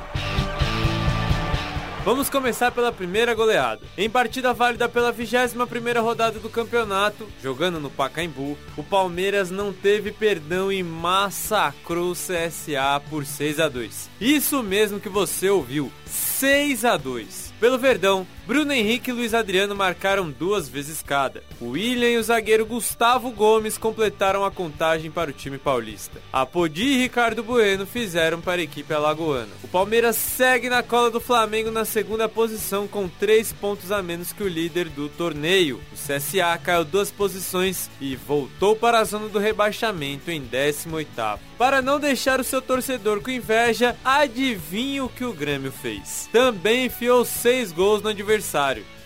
Vamos 2.05 2.29
começar 2.29 2.73
pela 2.73 2.91
primeira 2.91 3.35
goleada. 3.35 3.83
Em 3.97 4.11
partida 4.11 4.53
válida 4.53 4.89
pela 4.89 5.13
21ª 5.13 6.01
rodada 6.01 6.41
do 6.41 6.49
campeonato, 6.49 7.29
jogando 7.41 7.79
no 7.79 7.91
Pacaembu, 7.91 8.59
o 8.77 8.83
Palmeiras 8.83 9.49
não 9.49 9.73
teve 9.73 10.11
perdão 10.11 10.73
e 10.73 10.83
massacrou 10.83 12.11
o 12.11 12.15
CSA 12.15 13.01
por 13.09 13.25
6 13.25 13.61
a 13.61 13.69
2. 13.69 14.11
Isso 14.21 14.61
mesmo 14.61 14.99
que 14.99 15.09
você 15.09 15.49
ouviu, 15.49 15.93
6 16.07 16.85
a 16.85 16.97
2. 16.97 17.55
Pelo 17.61 17.79
Verdão, 17.79 18.27
Bruno 18.49 18.73
Henrique 18.73 19.11
e 19.11 19.13
Luiz 19.13 19.35
Adriano 19.35 19.77
marcaram 19.77 20.31
duas 20.31 20.71
vezes 20.71 21.03
cada. 21.03 21.43
O 21.61 21.73
William 21.73 22.09
e 22.09 22.17
o 22.17 22.23
zagueiro 22.23 22.65
Gustavo 22.65 23.31
Gomes 23.31 23.77
completaram 23.77 24.43
a 24.43 24.51
contagem 24.51 25.11
para 25.11 25.29
o 25.29 25.35
time 25.35 25.59
paulista. 25.59 26.19
Apodi 26.33 26.85
e 26.85 26.97
Ricardo 26.97 27.43
Bueno 27.43 27.85
fizeram 27.85 28.41
para 28.41 28.63
a 28.63 28.65
equipe 28.65 28.95
alagoana. 28.95 29.53
O 29.63 29.69
Palmeiras 29.69 30.17
segue 30.17 30.71
na 30.71 30.83
cola 30.83 31.11
do 31.11 31.21
Flamengo 31.21 31.71
na 31.71 31.85
segunda 31.85 32.27
posição 32.27 32.89
com 32.89 33.07
três 33.07 33.53
pontos 33.53 33.93
a 33.93 34.03
menos 34.03 34.33
que 34.33 34.43
o 34.43 34.49
líder 34.49 34.89
do 34.89 35.11
torneio. 35.11 35.83
O 35.93 35.95
CSA 35.95 36.57
caiu 36.57 36.87
duas 36.87 37.11
posições 37.11 37.91
e 38.01 38.17
voltou 38.17 38.75
para 38.75 39.01
a 39.01 39.05
zona 39.05 39.29
do 39.29 39.39
rebaixamento 39.39 40.31
em 40.31 40.41
18º. 40.41 41.39
Para 41.59 41.83
não 41.83 42.01
deixar 42.01 42.41
o 42.41 42.45
seu 42.45 42.63
torcedor 42.63 43.21
com 43.21 43.31
inveja, 43.31 43.97
adivinhe 44.03 45.03
o 45.03 45.09
que 45.09 45.25
o 45.25 45.35
Grêmio 45.35 45.73
fez. 45.73 46.31
Também 46.33 46.87
enfiou 46.87 47.27
seis 47.27 47.73
gols 47.73 48.01
no 48.01 48.09
adversário. 48.09 48.38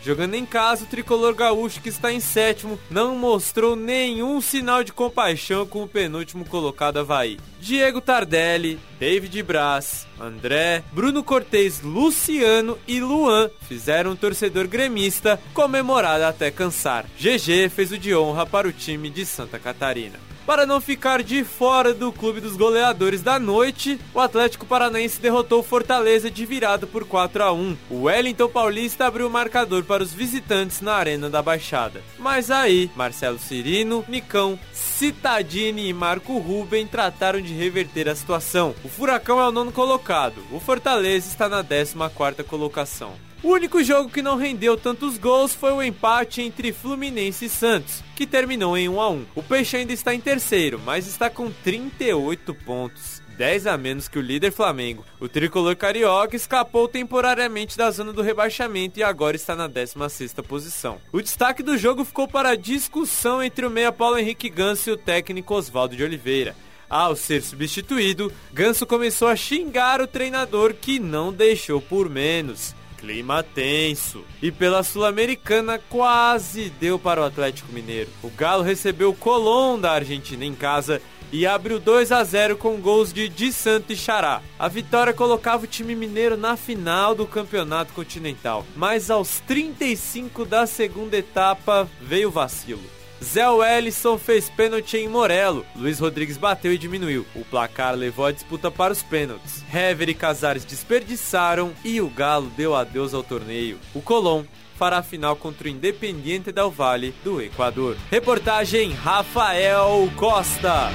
Jogando 0.02 0.34
em 0.34 0.44
casa, 0.44 0.82
o 0.82 0.86
tricolor 0.88 1.32
gaúcho, 1.32 1.80
que 1.80 1.88
está 1.88 2.12
em 2.12 2.18
sétimo, 2.18 2.78
não 2.90 3.14
mostrou 3.16 3.76
nenhum 3.76 4.40
sinal 4.40 4.82
de 4.82 4.92
compaixão 4.92 5.64
com 5.64 5.84
o 5.84 5.88
penúltimo 5.88 6.44
colocado 6.44 6.98
Havaí. 6.98 7.38
Diego 7.60 8.00
Tardelli, 8.00 8.80
David 8.98 9.40
Braz, 9.44 10.08
André, 10.20 10.82
Bruno 10.92 11.22
Cortez, 11.22 11.80
Luciano 11.82 12.76
e 12.88 13.00
Luan 13.00 13.48
fizeram 13.68 14.10
o 14.10 14.14
um 14.14 14.16
torcedor 14.16 14.66
gremista 14.66 15.40
comemorar 15.54 16.20
até 16.20 16.50
cansar. 16.50 17.06
GG 17.16 17.68
fez 17.70 17.92
o 17.92 17.98
de 17.98 18.12
honra 18.12 18.44
para 18.44 18.66
o 18.66 18.72
time 18.72 19.08
de 19.08 19.24
Santa 19.24 19.58
Catarina. 19.60 20.31
Para 20.46 20.66
não 20.66 20.80
ficar 20.80 21.22
de 21.22 21.44
fora 21.44 21.94
do 21.94 22.12
clube 22.12 22.40
dos 22.40 22.56
goleadores 22.56 23.22
da 23.22 23.38
noite, 23.38 23.98
o 24.12 24.18
Atlético 24.18 24.66
Paranaense 24.66 25.20
derrotou 25.20 25.60
o 25.60 25.62
Fortaleza 25.62 26.30
de 26.30 26.44
virada 26.44 26.86
por 26.86 27.04
4 27.04 27.44
a 27.44 27.52
1. 27.52 27.76
O 27.88 28.02
Wellington 28.02 28.48
Paulista 28.48 29.06
abriu 29.06 29.28
o 29.28 29.30
marcador 29.30 29.84
para 29.84 30.02
os 30.02 30.12
visitantes 30.12 30.80
na 30.80 30.94
Arena 30.94 31.30
da 31.30 31.40
Baixada. 31.40 32.02
Mas 32.18 32.50
aí, 32.50 32.90
Marcelo 32.96 33.38
Cirino, 33.38 34.04
Nicão, 34.08 34.58
Citadini 34.72 35.88
e 35.88 35.92
Marco 35.92 36.36
Ruben 36.38 36.86
trataram 36.86 37.40
de 37.40 37.54
reverter 37.54 38.08
a 38.08 38.14
situação. 38.14 38.74
O 38.84 38.88
Furacão 38.88 39.40
é 39.40 39.46
o 39.46 39.52
nono 39.52 39.70
colocado, 39.70 40.42
o 40.50 40.58
Fortaleza 40.58 41.28
está 41.28 41.48
na 41.48 41.62
14 41.62 41.94
quarta 42.14 42.42
colocação. 42.42 43.12
O 43.42 43.48
único 43.48 43.82
jogo 43.82 44.08
que 44.08 44.22
não 44.22 44.36
rendeu 44.36 44.76
tantos 44.76 45.18
gols 45.18 45.52
foi 45.52 45.72
o 45.72 45.82
empate 45.82 46.40
entre 46.40 46.72
Fluminense 46.72 47.46
e 47.46 47.48
Santos, 47.48 48.00
que 48.14 48.24
terminou 48.24 48.78
em 48.78 48.88
1 48.88 49.00
a 49.00 49.10
1. 49.10 49.26
O 49.34 49.42
Peixe 49.42 49.78
ainda 49.78 49.92
está 49.92 50.14
em 50.14 50.20
terceiro, 50.20 50.80
mas 50.84 51.08
está 51.08 51.28
com 51.28 51.50
38 51.50 52.54
pontos. 52.54 53.20
10 53.36 53.66
a 53.66 53.76
menos 53.76 54.06
que 54.06 54.16
o 54.16 54.22
líder 54.22 54.52
Flamengo. 54.52 55.04
O 55.18 55.26
tricolor 55.28 55.74
carioca 55.74 56.36
escapou 56.36 56.86
temporariamente 56.86 57.76
da 57.76 57.90
zona 57.90 58.12
do 58.12 58.22
rebaixamento 58.22 59.00
e 59.00 59.02
agora 59.02 59.34
está 59.34 59.56
na 59.56 59.68
16ª 59.68 60.40
posição. 60.44 60.98
O 61.10 61.20
destaque 61.20 61.64
do 61.64 61.76
jogo 61.76 62.04
ficou 62.04 62.28
para 62.28 62.50
a 62.50 62.56
discussão 62.56 63.42
entre 63.42 63.66
o 63.66 63.70
meia 63.70 63.90
Paulo 63.90 64.18
Henrique 64.18 64.48
Ganso 64.48 64.88
e 64.88 64.92
o 64.92 64.96
técnico 64.96 65.52
Oswaldo 65.52 65.96
de 65.96 66.04
Oliveira. 66.04 66.54
Ao 66.88 67.16
ser 67.16 67.42
substituído, 67.42 68.30
Ganso 68.52 68.86
começou 68.86 69.26
a 69.26 69.34
xingar 69.34 70.00
o 70.00 70.06
treinador 70.06 70.74
que 70.74 71.00
não 71.00 71.32
deixou 71.32 71.80
por 71.80 72.08
menos. 72.08 72.72
Clima 73.02 73.42
tenso. 73.42 74.24
E 74.40 74.52
pela 74.52 74.84
Sul-Americana 74.84 75.76
quase 75.90 76.70
deu 76.70 77.00
para 77.00 77.20
o 77.20 77.24
Atlético 77.24 77.72
Mineiro. 77.72 78.08
O 78.22 78.30
Galo 78.30 78.62
recebeu 78.62 79.10
o 79.10 79.14
Colón 79.14 79.80
da 79.80 79.90
Argentina 79.90 80.44
em 80.44 80.54
casa 80.54 81.02
e 81.32 81.44
abriu 81.44 81.80
2 81.80 82.12
a 82.12 82.22
0 82.22 82.56
com 82.56 82.76
gols 82.76 83.12
de 83.12 83.28
Di 83.28 83.52
Santo 83.52 83.92
e 83.92 83.96
Xará. 83.96 84.40
A 84.56 84.68
vitória 84.68 85.12
colocava 85.12 85.64
o 85.64 85.66
time 85.66 85.96
mineiro 85.96 86.36
na 86.36 86.56
final 86.56 87.12
do 87.12 87.26
Campeonato 87.26 87.92
Continental, 87.92 88.64
mas 88.76 89.10
aos 89.10 89.40
35 89.40 90.44
da 90.44 90.64
segunda 90.64 91.16
etapa 91.16 91.88
veio 92.00 92.28
o 92.28 92.32
vacilo. 92.32 93.01
Zé 93.22 93.48
Wellison 93.48 94.18
fez 94.18 94.50
pênalti 94.50 94.96
em 94.96 95.08
Morelo. 95.08 95.64
Luiz 95.76 96.00
Rodrigues 96.00 96.36
bateu 96.36 96.72
e 96.72 96.78
diminuiu. 96.78 97.24
O 97.36 97.44
placar 97.44 97.94
levou 97.94 98.26
a 98.26 98.32
disputa 98.32 98.70
para 98.70 98.92
os 98.92 99.02
pênaltis. 99.02 99.62
Hever 99.72 100.08
e 100.08 100.14
Casares 100.14 100.64
desperdiçaram 100.64 101.72
e 101.84 102.00
o 102.00 102.10
Galo 102.10 102.50
deu 102.56 102.74
adeus 102.74 103.14
ao 103.14 103.22
torneio. 103.22 103.78
O 103.94 104.02
Colón 104.02 104.44
fará 104.76 104.98
a 104.98 105.02
final 105.02 105.36
contra 105.36 105.68
o 105.68 105.70
Independiente 105.70 106.50
Del 106.50 106.70
Valle 106.70 107.14
do 107.22 107.40
Equador. 107.40 107.96
Reportagem 108.10 108.92
Rafael 108.92 110.10
Costa. 110.16 110.90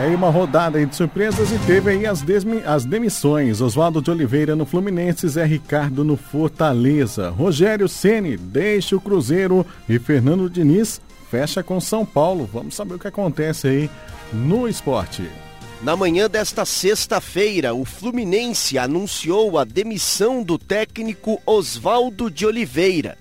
É 0.00 0.14
uma 0.14 0.30
rodada 0.30 0.86
de 0.86 0.94
surpresas 0.94 1.50
e 1.50 1.58
teve 1.66 1.90
aí 1.90 2.06
as, 2.06 2.24
as 2.64 2.84
demissões. 2.84 3.60
Oswaldo 3.60 4.00
de 4.00 4.08
Oliveira 4.08 4.54
no 4.54 4.64
Fluminense, 4.64 5.28
Zé 5.28 5.44
Ricardo 5.44 6.04
no 6.04 6.16
Fortaleza. 6.16 7.30
Rogério 7.30 7.88
Ceni 7.88 8.36
deixa 8.36 8.94
o 8.94 9.00
Cruzeiro 9.00 9.66
e 9.88 9.98
Fernando 9.98 10.48
Diniz 10.48 11.00
fecha 11.28 11.64
com 11.64 11.80
São 11.80 12.06
Paulo. 12.06 12.48
Vamos 12.52 12.76
saber 12.76 12.94
o 12.94 12.98
que 12.98 13.08
acontece 13.08 13.66
aí 13.66 13.90
no 14.32 14.68
esporte. 14.68 15.28
Na 15.82 15.96
manhã 15.96 16.30
desta 16.30 16.64
sexta-feira, 16.64 17.74
o 17.74 17.84
Fluminense 17.84 18.78
anunciou 18.78 19.58
a 19.58 19.64
demissão 19.64 20.44
do 20.44 20.56
técnico 20.56 21.42
Oswaldo 21.44 22.30
de 22.30 22.46
Oliveira. 22.46 23.18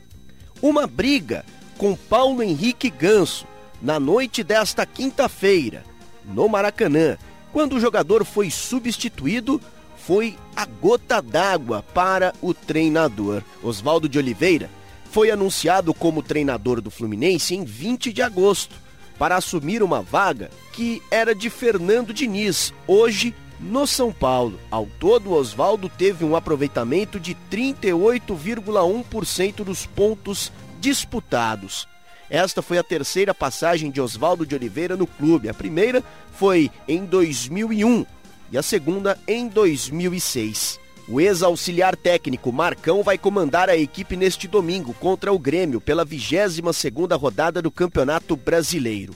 Uma 0.62 0.86
briga 0.86 1.44
com 1.76 1.96
Paulo 1.96 2.44
Henrique 2.44 2.92
Ganso 2.92 3.48
na 3.82 4.00
noite 4.00 4.44
desta 4.44 4.86
quinta-feira 4.86 5.97
no 6.28 6.48
Maracanã. 6.48 7.18
Quando 7.52 7.78
o 7.78 7.80
jogador 7.80 8.24
foi 8.26 8.52
substituído, 8.52 9.60
foi 9.96 10.38
a 10.56 10.66
gota 10.66 11.22
d'água 11.22 11.84
para 11.94 12.34
o 12.42 12.54
treinador. 12.54 13.42
Oswaldo 13.64 14.08
de 14.08 14.18
Oliveira 14.18 14.70
foi 15.10 15.32
anunciado 15.32 15.94
como 15.94 16.22
treinador 16.22 16.82
do 16.82 16.92
Fluminense 16.92 17.56
em 17.56 17.64
20 17.64 18.12
de 18.14 18.22
agosto, 18.22 18.76
para 19.18 19.36
assumir 19.36 19.82
uma 19.82 20.02
vaga 20.02 20.52
que 20.72 21.02
era 21.10 21.34
de 21.34 21.50
Fernando 21.50 22.14
Diniz, 22.14 22.72
hoje 22.86 23.34
no 23.60 23.88
São 23.88 24.14
Paulo. 24.14 24.60
Ao 24.70 24.86
todo, 25.00 25.34
Oswaldo 25.34 25.90
teve 25.90 26.24
um 26.24 26.36
aproveitamento 26.36 27.20
de 27.20 27.36
38,1% 27.52 29.64
dos 29.64 29.88
pontos 29.88 30.52
disputados. 30.80 31.88
Esta 32.30 32.62
foi 32.62 32.78
a 32.78 32.84
terceira 32.84 33.34
passagem 33.34 33.90
de 33.90 34.02
Oswaldo 34.02 34.46
de 34.46 34.56
Oliveira 34.56 34.98
no 34.98 35.08
clube. 35.08 35.50
A 35.50 35.54
primeira 35.54 36.04
foi 36.34 36.70
em 36.88 37.06
2001 37.06 38.06
e 38.52 38.58
a 38.58 38.62
segunda 38.62 39.18
em 39.28 39.48
2006. 39.48 40.80
O 41.08 41.22
ex-auxiliar 41.22 41.96
técnico 41.96 42.52
Marcão 42.52 43.02
vai 43.02 43.18
comandar 43.18 43.70
a 43.70 43.78
equipe 43.78 44.18
neste 44.18 44.46
domingo 44.46 44.94
contra 44.94 45.32
o 45.32 45.40
Grêmio 45.40 45.80
pela 45.80 46.06
22ª 46.06 47.18
rodada 47.18 47.62
do 47.62 47.72
Campeonato 47.72 48.36
Brasileiro. 48.36 49.16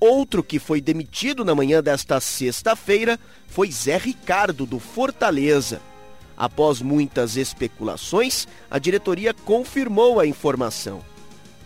Outro 0.00 0.42
que 0.42 0.58
foi 0.58 0.80
demitido 0.80 1.44
na 1.44 1.54
manhã 1.54 1.82
desta 1.82 2.20
sexta-feira 2.20 3.20
foi 3.48 3.70
Zé 3.70 3.98
Ricardo 3.98 4.64
do 4.64 4.78
Fortaleza. 4.78 5.80
Após 6.34 6.80
muitas 6.80 7.36
especulações, 7.36 8.46
a 8.70 8.78
diretoria 8.78 9.34
confirmou 9.34 10.18
a 10.18 10.26
informação. 10.26 11.02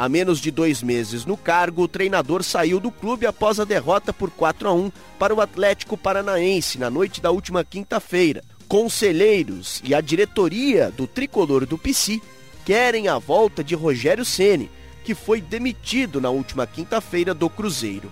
Há 0.01 0.09
menos 0.09 0.41
de 0.41 0.51
dois 0.51 0.83
meses 0.83 1.27
no 1.27 1.37
cargo, 1.37 1.83
o 1.83 1.89
treinador 1.89 2.43
saiu 2.43 2.81
do 2.81 2.91
clube 2.91 3.27
após 3.27 3.61
a 3.61 3.67
derrota 3.67 4.15
por 4.15 4.31
4 4.31 4.67
a 4.67 4.73
1 4.73 4.91
para 5.19 5.35
o 5.35 5.43
Atlético 5.43 5.95
Paranaense 5.95 6.79
na 6.79 6.89
noite 6.89 7.21
da 7.21 7.31
última 7.31 7.63
quinta-feira. 7.63 8.43
Conselheiros 8.67 9.83
e 9.85 9.95
a 9.95 10.01
diretoria 10.01 10.91
do 10.91 11.07
tricolor 11.07 11.67
do 11.67 11.77
PC 11.77 12.19
querem 12.65 13.09
a 13.09 13.19
volta 13.19 13.63
de 13.63 13.75
Rogério 13.75 14.25
Ceni, 14.25 14.71
que 15.05 15.15
foi 15.15 15.39
demitido 15.39 16.19
na 16.19 16.31
última 16.31 16.67
quinta-feira 16.67 17.35
do 17.35 17.51
Cruzeiro. 17.51 18.11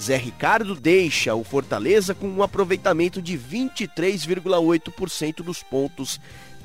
Zé 0.00 0.16
Ricardo 0.16 0.74
deixa 0.74 1.34
o 1.34 1.44
Fortaleza 1.44 2.14
com 2.14 2.26
um 2.26 2.42
aproveitamento 2.42 3.20
de 3.20 3.38
23,8% 3.38 5.42
dos 5.42 5.62
pontos 5.62 6.18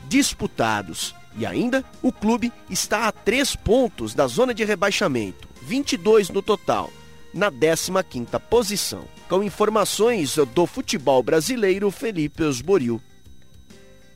disputados. 0.08 1.14
E 1.38 1.46
ainda, 1.46 1.84
o 2.02 2.12
clube 2.12 2.52
está 2.70 3.08
a 3.08 3.12
três 3.12 3.56
pontos 3.56 4.14
da 4.14 4.28
zona 4.28 4.54
de 4.54 4.64
rebaixamento, 4.64 5.48
22 5.64 6.30
no 6.30 6.42
total, 6.42 6.92
na 7.34 7.52
15ª 7.52 8.40
posição. 8.40 9.06
Com 9.28 9.44
informações 9.44 10.38
do 10.54 10.68
futebol 10.68 11.24
brasileiro, 11.24 11.90
Felipe 11.90 12.44
Osboril. 12.44 13.02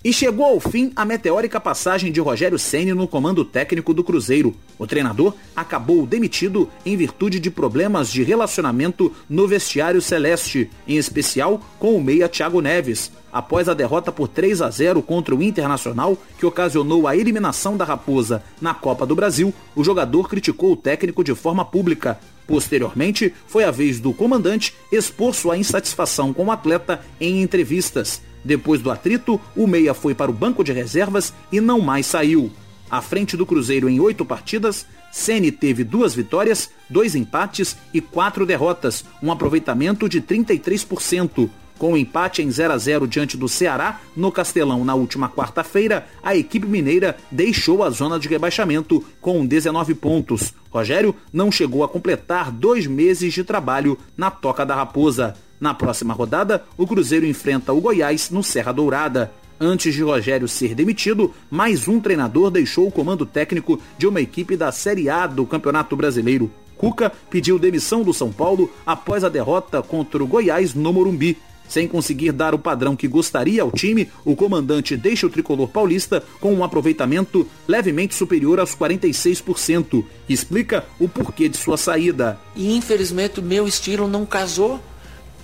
E 0.04 0.14
chegou 0.14 0.46
ao 0.46 0.60
fim 0.60 0.92
a 0.96 1.04
meteórica 1.04 1.60
passagem 1.60 2.12
de 2.12 2.22
Rogério 2.22 2.60
Ceni 2.60 2.94
no 2.94 3.08
comando 3.08 3.44
técnico 3.44 3.94
do 3.94 4.04
Cruzeiro. 4.04 4.56
O 4.78 4.86
treinador 4.86 5.34
acabou 5.56 6.06
demitido 6.06 6.70
em 6.86 6.96
virtude 6.96 7.40
de 7.40 7.50
problemas 7.50 8.12
de 8.12 8.24
relacionamento 8.24 9.14
no 9.28 9.48
vestiário 9.48 10.02
celeste, 10.02 10.70
em 10.88 10.98
especial 10.98 11.60
com 11.80 11.96
o 11.96 12.02
meia 12.02 12.30
Thiago 12.30 12.62
Neves. 12.62 13.12
Após 13.38 13.70
a 13.70 13.76
derrota 13.76 14.12
por 14.12 14.28
3 14.28 14.64
a 14.64 14.70
0 14.72 15.00
contra 15.04 15.36
o 15.36 15.44
Internacional, 15.44 16.18
que 16.40 16.46
ocasionou 16.48 17.08
a 17.08 17.16
eliminação 17.16 17.78
da 17.78 17.86
Raposa 17.86 18.42
na 18.60 18.74
Copa 18.74 19.06
do 19.06 19.14
Brasil, 19.14 19.54
o 19.76 19.84
jogador 19.84 20.28
criticou 20.28 20.72
o 20.72 20.76
técnico 20.76 21.24
de 21.24 21.36
forma 21.36 21.64
pública. 21.64 22.20
Posteriormente, 22.48 23.32
foi 23.46 23.64
a 23.64 23.70
vez 23.70 24.00
do 24.00 24.12
comandante 24.12 24.74
expor 24.92 25.36
sua 25.36 25.56
insatisfação 25.56 26.34
com 26.34 26.46
o 26.46 26.52
atleta 26.52 27.00
em 27.22 27.44
entrevistas. 27.44 28.24
Depois 28.44 28.82
do 28.82 28.90
atrito, 28.90 29.40
o 29.56 29.68
Meia 29.68 29.94
foi 29.94 30.16
para 30.16 30.32
o 30.32 30.34
banco 30.34 30.64
de 30.64 30.72
reservas 30.72 31.32
e 31.52 31.62
não 31.62 31.80
mais 31.80 32.08
saiu. 32.08 32.52
À 32.90 33.04
frente 33.04 33.38
do 33.38 33.46
Cruzeiro 33.46 33.88
em 33.88 34.00
oito 34.00 34.26
partidas, 34.26 34.88
Ceni 35.12 35.52
teve 35.52 35.84
duas 35.84 36.16
vitórias, 36.16 36.72
dois 36.90 37.14
empates 37.14 37.78
e 37.94 38.02
quatro 38.02 38.48
derrotas, 38.48 39.06
um 39.22 39.32
aproveitamento 39.32 40.10
de 40.10 40.24
33%. 40.24 41.48
Com 41.78 41.90
o 41.90 41.94
um 41.94 41.98
empate 41.98 42.42
em 42.42 42.50
0 42.50 42.74
a 42.74 42.78
0 42.78 43.08
diante 43.08 43.38
do 43.38 43.48
Ceará, 43.48 44.02
no 44.16 44.32
Castelão 44.32 44.84
na 44.84 44.96
última 44.96 45.30
quarta-feira, 45.30 46.08
a 46.24 46.36
equipe 46.36 46.66
mineira 46.66 47.16
deixou 47.30 47.84
a 47.84 47.90
zona 47.90 48.20
de 48.20 48.28
rebaixamento 48.28 49.04
com 49.22 49.46
19 49.46 49.94
pontos. 49.94 50.54
Rogério 50.72 51.16
não 51.32 51.52
chegou 51.52 51.84
a 51.84 51.90
completar 51.90 52.52
dois 52.52 52.88
meses 52.88 53.34
de 53.34 53.44
trabalho 53.44 53.98
na 54.16 54.32
Toca 54.32 54.66
da 54.66 54.76
Raposa. 54.76 55.36
Na 55.60 55.74
próxima 55.74 56.14
rodada, 56.14 56.64
o 56.78 56.86
Cruzeiro 56.86 57.26
enfrenta 57.26 57.74
o 57.74 57.82
Goiás 57.82 58.30
no 58.30 58.44
Serra 58.44 58.72
Dourada. 58.72 59.32
Antes 59.60 59.94
de 59.94 60.04
Rogério 60.04 60.48
ser 60.48 60.76
demitido, 60.76 61.34
mais 61.50 61.88
um 61.88 62.00
treinador 62.00 62.52
deixou 62.52 62.88
o 62.88 62.92
comando 62.92 63.26
técnico 63.26 63.80
de 63.98 64.08
uma 64.08 64.22
equipe 64.22 64.56
da 64.56 64.72
Série 64.72 65.10
A 65.10 65.26
do 65.26 65.46
Campeonato 65.46 65.96
Brasileiro. 65.96 66.52
Cuca 66.78 67.12
pediu 67.30 67.58
demissão 67.58 68.04
do 68.04 68.14
São 68.14 68.32
Paulo 68.32 68.72
após 68.86 69.24
a 69.24 69.30
derrota 69.30 69.82
contra 69.82 70.24
o 70.24 70.28
Goiás 70.28 70.76
no 70.76 70.94
Morumbi. 70.94 71.38
Sem 71.68 71.88
conseguir 71.88 72.32
dar 72.32 72.54
o 72.54 72.60
padrão 72.60 72.96
que 72.96 73.08
gostaria 73.08 73.62
ao 73.62 73.72
time, 73.72 74.10
o 74.24 74.36
comandante 74.36 74.96
deixa 74.96 75.28
o 75.28 75.30
tricolor 75.30 75.68
paulista 75.68 76.24
com 76.40 76.54
um 76.54 76.64
aproveitamento 76.64 77.48
levemente 77.68 78.16
superior 78.16 78.60
aos 78.60 78.76
46%. 78.76 80.06
Explica 80.30 80.86
o 81.00 81.10
porquê 81.10 81.50
de 81.50 81.58
sua 81.58 81.78
saída. 81.78 82.40
E 82.56 82.76
infelizmente 82.76 83.40
o 83.40 83.44
meu 83.44 83.68
estilo 83.68 84.08
não 84.08 84.26
casou 84.26 84.80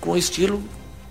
com 0.00 0.12
o 0.12 0.16
estilo 0.16 0.62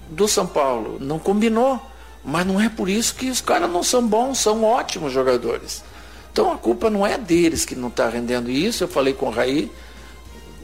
do 0.09 0.27
São 0.27 0.47
Paulo. 0.47 0.97
Não 0.99 1.19
combinou. 1.19 1.79
Mas 2.23 2.45
não 2.45 2.59
é 2.59 2.69
por 2.69 2.87
isso 2.87 3.15
que 3.15 3.29
os 3.29 3.41
caras 3.41 3.69
não 3.69 3.83
são 3.83 4.07
bons, 4.07 4.37
são 4.37 4.63
ótimos 4.63 5.11
jogadores. 5.11 5.83
Então 6.31 6.51
a 6.51 6.57
culpa 6.57 6.89
não 6.89 7.05
é 7.05 7.17
deles 7.17 7.65
que 7.65 7.75
não 7.75 7.89
está 7.89 8.07
rendendo 8.07 8.49
isso. 8.49 8.83
Eu 8.83 8.87
falei 8.87 9.13
com 9.13 9.27
o 9.27 9.29
Raí 9.29 9.69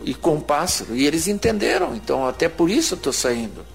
e 0.04 0.14
com 0.14 0.36
o 0.36 0.42
Pássaro, 0.42 0.96
e 0.96 1.06
eles 1.06 1.28
entenderam. 1.28 1.96
Então 1.96 2.26
até 2.26 2.48
por 2.48 2.70
isso 2.70 2.94
eu 2.94 2.98
estou 2.98 3.12
saindo. 3.12 3.66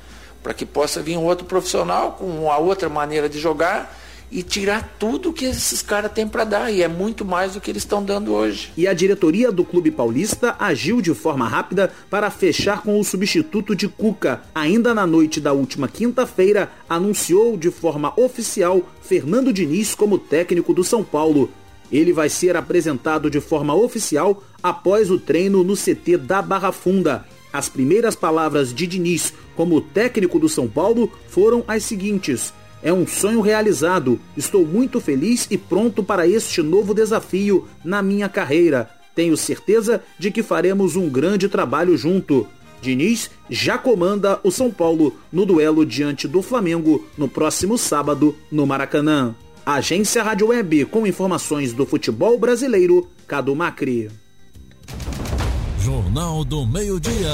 Para 0.44 0.54
que 0.54 0.64
possa 0.64 1.02
vir 1.02 1.16
um 1.16 1.24
outro 1.24 1.44
profissional 1.44 2.12
com 2.12 2.26
uma 2.26 2.58
outra 2.58 2.88
maneira 2.88 3.28
de 3.28 3.40
jogar 3.40 3.98
e 4.30 4.42
tirar 4.42 4.96
tudo 4.98 5.32
que 5.32 5.44
esses 5.44 5.80
caras 5.80 6.12
têm 6.12 6.28
para 6.28 6.44
dar. 6.44 6.70
E 6.70 6.82
é 6.82 6.88
muito 6.88 7.24
mais 7.24 7.54
do 7.54 7.60
que 7.60 7.70
eles 7.70 7.82
estão 7.82 8.04
dando 8.04 8.32
hoje. 8.32 8.70
E 8.76 8.86
a 8.86 8.92
diretoria 8.92 9.50
do 9.50 9.64
Clube 9.64 9.90
Paulista 9.90 10.54
agiu 10.58 11.00
de 11.00 11.14
forma 11.14 11.48
rápida 11.48 11.90
para 12.10 12.30
fechar 12.30 12.82
com 12.82 13.00
o 13.00 13.04
substituto 13.04 13.74
de 13.74 13.88
Cuca. 13.88 14.42
Ainda 14.54 14.92
na 14.92 15.06
noite 15.06 15.40
da 15.40 15.52
última 15.52 15.88
quinta-feira, 15.88 16.70
anunciou 16.88 17.56
de 17.56 17.70
forma 17.70 18.12
oficial 18.16 18.82
Fernando 19.00 19.52
Diniz 19.52 19.94
como 19.94 20.18
técnico 20.18 20.74
do 20.74 20.84
São 20.84 21.02
Paulo. 21.02 21.50
Ele 21.90 22.12
vai 22.12 22.28
ser 22.28 22.56
apresentado 22.56 23.30
de 23.30 23.40
forma 23.40 23.74
oficial 23.74 24.42
após 24.62 25.10
o 25.10 25.18
treino 25.18 25.64
no 25.64 25.74
CT 25.74 26.18
da 26.18 26.42
Barra 26.42 26.70
Funda. 26.70 27.24
As 27.54 27.68
primeiras 27.68 28.16
palavras 28.16 28.74
de 28.74 28.84
Diniz 28.84 29.32
como 29.54 29.80
técnico 29.80 30.40
do 30.40 30.48
São 30.48 30.66
Paulo 30.66 31.08
foram 31.28 31.62
as 31.68 31.84
seguintes: 31.84 32.52
é 32.82 32.92
um 32.92 33.06
sonho 33.06 33.40
realizado. 33.40 34.18
Estou 34.36 34.66
muito 34.66 35.00
feliz 35.00 35.46
e 35.48 35.56
pronto 35.56 36.02
para 36.02 36.26
este 36.26 36.60
novo 36.62 36.92
desafio 36.92 37.68
na 37.84 38.02
minha 38.02 38.28
carreira. 38.28 38.90
Tenho 39.14 39.36
certeza 39.36 40.02
de 40.18 40.32
que 40.32 40.42
faremos 40.42 40.96
um 40.96 41.08
grande 41.08 41.48
trabalho 41.48 41.96
junto. 41.96 42.44
Diniz 42.82 43.30
já 43.48 43.78
comanda 43.78 44.40
o 44.42 44.50
São 44.50 44.72
Paulo 44.72 45.14
no 45.32 45.46
duelo 45.46 45.86
diante 45.86 46.26
do 46.26 46.42
Flamengo 46.42 47.06
no 47.16 47.28
próximo 47.28 47.78
sábado 47.78 48.34
no 48.50 48.66
Maracanã. 48.66 49.32
Agência 49.64 50.24
Rádio 50.24 50.48
Web 50.48 50.86
com 50.86 51.06
informações 51.06 51.72
do 51.72 51.86
futebol 51.86 52.36
brasileiro, 52.36 53.08
Cadu 53.28 53.54
Macri. 53.54 54.10
Jornal 55.84 56.46
do 56.46 56.64
Meio-Dia. 56.64 57.28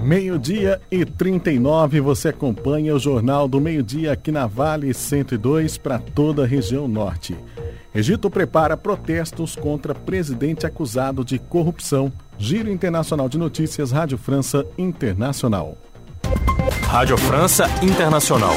Meio-dia 0.00 0.80
e 0.90 1.04
39, 1.04 2.00
você 2.00 2.30
acompanha 2.30 2.94
o 2.94 2.98
Jornal 2.98 3.46
do 3.46 3.60
Meio-Dia 3.60 4.12
aqui 4.12 4.32
na 4.32 4.46
Vale 4.46 4.94
102 4.94 5.76
para 5.76 5.98
toda 5.98 6.44
a 6.44 6.46
região 6.46 6.88
norte. 6.88 7.36
Egito 7.94 8.30
prepara 8.30 8.78
protestos 8.78 9.54
contra 9.54 9.94
presidente 9.94 10.64
acusado 10.64 11.22
de 11.22 11.38
corrupção. 11.38 12.10
Giro 12.38 12.70
Internacional 12.70 13.28
de 13.28 13.36
Notícias, 13.36 13.90
Rádio 13.90 14.16
França 14.16 14.64
Internacional. 14.78 15.76
Rádio 16.88 17.18
França 17.18 17.66
Internacional. 17.82 18.54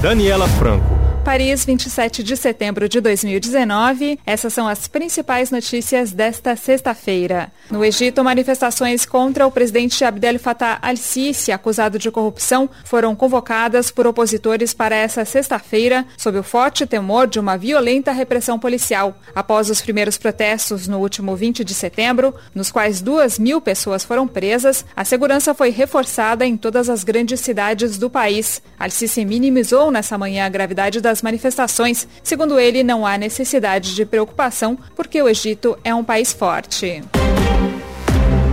Daniela 0.00 0.46
Franco. 0.50 0.95
Paris, 1.26 1.64
27 1.64 2.22
de 2.22 2.36
setembro 2.36 2.88
de 2.88 3.00
2019. 3.00 4.16
Essas 4.24 4.52
são 4.52 4.68
as 4.68 4.86
principais 4.86 5.50
notícias 5.50 6.12
desta 6.12 6.54
sexta-feira. 6.54 7.50
No 7.68 7.84
Egito, 7.84 8.22
manifestações 8.22 9.04
contra 9.04 9.44
o 9.44 9.50
presidente 9.50 10.04
Abdel 10.04 10.38
Fattah 10.38 10.78
al-Sisi, 10.80 11.50
acusado 11.50 11.98
de 11.98 12.12
corrupção, 12.12 12.70
foram 12.84 13.16
convocadas 13.16 13.90
por 13.90 14.06
opositores 14.06 14.72
para 14.72 14.94
essa 14.94 15.24
sexta-feira, 15.24 16.06
sob 16.16 16.38
o 16.38 16.44
forte 16.44 16.86
temor 16.86 17.26
de 17.26 17.40
uma 17.40 17.58
violenta 17.58 18.12
repressão 18.12 18.56
policial. 18.56 19.18
Após 19.34 19.68
os 19.68 19.80
primeiros 19.80 20.16
protestos 20.16 20.86
no 20.86 21.00
último 21.00 21.34
20 21.34 21.64
de 21.64 21.74
setembro, 21.74 22.36
nos 22.54 22.70
quais 22.70 23.00
duas 23.00 23.36
mil 23.36 23.60
pessoas 23.60 24.04
foram 24.04 24.28
presas, 24.28 24.84
a 24.94 25.04
segurança 25.04 25.52
foi 25.52 25.70
reforçada 25.70 26.46
em 26.46 26.56
todas 26.56 26.88
as 26.88 27.02
grandes 27.02 27.40
cidades 27.40 27.98
do 27.98 28.08
país. 28.08 28.62
Al-Sisi 28.78 29.24
minimizou 29.24 29.90
nessa 29.90 30.16
manhã 30.16 30.46
a 30.46 30.48
gravidade 30.48 31.00
das 31.00 31.15
das 31.16 31.22
manifestações. 31.22 32.06
Segundo 32.22 32.60
ele, 32.60 32.82
não 32.82 33.06
há 33.06 33.16
necessidade 33.16 33.94
de 33.94 34.04
preocupação 34.04 34.78
porque 34.94 35.20
o 35.22 35.28
Egito 35.28 35.78
é 35.82 35.94
um 35.94 36.04
país 36.04 36.32
forte. 36.32 37.02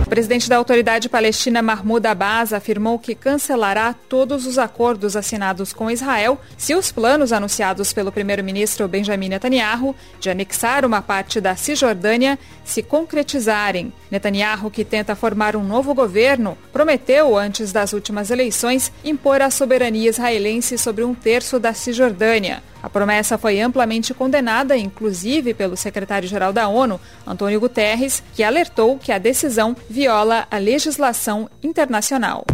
O 0.04 0.10
presidente 0.14 0.50
da 0.50 0.58
autoridade 0.58 1.08
palestina 1.08 1.62
Mahmoud 1.62 2.06
Abbas 2.06 2.52
afirmou 2.52 2.98
que 2.98 3.14
cancelará 3.14 3.94
todos 4.06 4.46
os 4.46 4.58
acordos 4.58 5.16
assinados 5.16 5.72
com 5.72 5.90
Israel 5.90 6.38
se 6.58 6.74
os 6.74 6.92
planos 6.92 7.32
anunciados 7.32 7.90
pelo 7.90 8.12
primeiro-ministro 8.12 8.86
Benjamin 8.86 9.30
Netanyahu 9.30 9.96
de 10.20 10.28
anexar 10.28 10.84
uma 10.84 11.00
parte 11.00 11.40
da 11.40 11.56
Cisjordânia 11.56 12.38
se 12.66 12.82
concretizarem. 12.82 13.94
Netanyahu, 14.10 14.70
que 14.70 14.84
tenta 14.84 15.16
formar 15.16 15.56
um 15.56 15.64
novo 15.64 15.94
governo, 15.94 16.56
prometeu 16.70 17.36
antes 17.36 17.72
das 17.72 17.94
últimas 17.94 18.30
eleições 18.30 18.92
impor 19.02 19.40
a 19.40 19.50
soberania 19.50 20.10
israelense 20.10 20.76
sobre 20.76 21.02
um 21.02 21.14
terço 21.14 21.58
da 21.58 21.72
Cisjordânia. 21.72 22.62
A 22.84 22.90
promessa 22.90 23.38
foi 23.38 23.62
amplamente 23.62 24.12
condenada, 24.12 24.76
inclusive 24.76 25.54
pelo 25.54 25.74
secretário-geral 25.74 26.52
da 26.52 26.68
ONU, 26.68 27.00
Antônio 27.26 27.58
Guterres, 27.58 28.22
que 28.34 28.44
alertou 28.44 28.98
que 28.98 29.10
a 29.10 29.16
decisão 29.16 29.74
viola 29.88 30.46
a 30.50 30.58
legislação 30.58 31.48
internacional. 31.62 32.44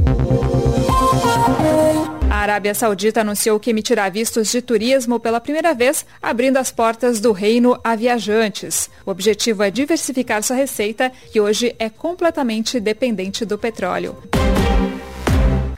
A 2.31 2.37
Arábia 2.37 2.73
Saudita 2.75 3.23
anunciou 3.23 3.59
que 3.59 3.71
emitirá 3.71 4.09
vistos 4.09 4.53
de 4.53 4.63
turismo 4.63 5.19
pela 5.19 5.41
primeira 5.41 5.75
vez, 5.75 6.07
abrindo 6.23 6.59
as 6.59 6.71
portas 6.71 7.19
do 7.19 7.33
reino 7.33 7.77
a 7.83 7.97
viajantes. 7.97 8.89
O 9.05 9.11
objetivo 9.11 9.65
é 9.65 9.71
diversificar 9.71 10.45
sua 10.45 10.55
receita, 10.55 11.11
que 11.33 11.41
hoje 11.41 11.75
é 11.77 11.91
completamente 11.91 12.79
dependente 12.79 13.45
do 13.45 13.59
petróleo. 13.59 14.17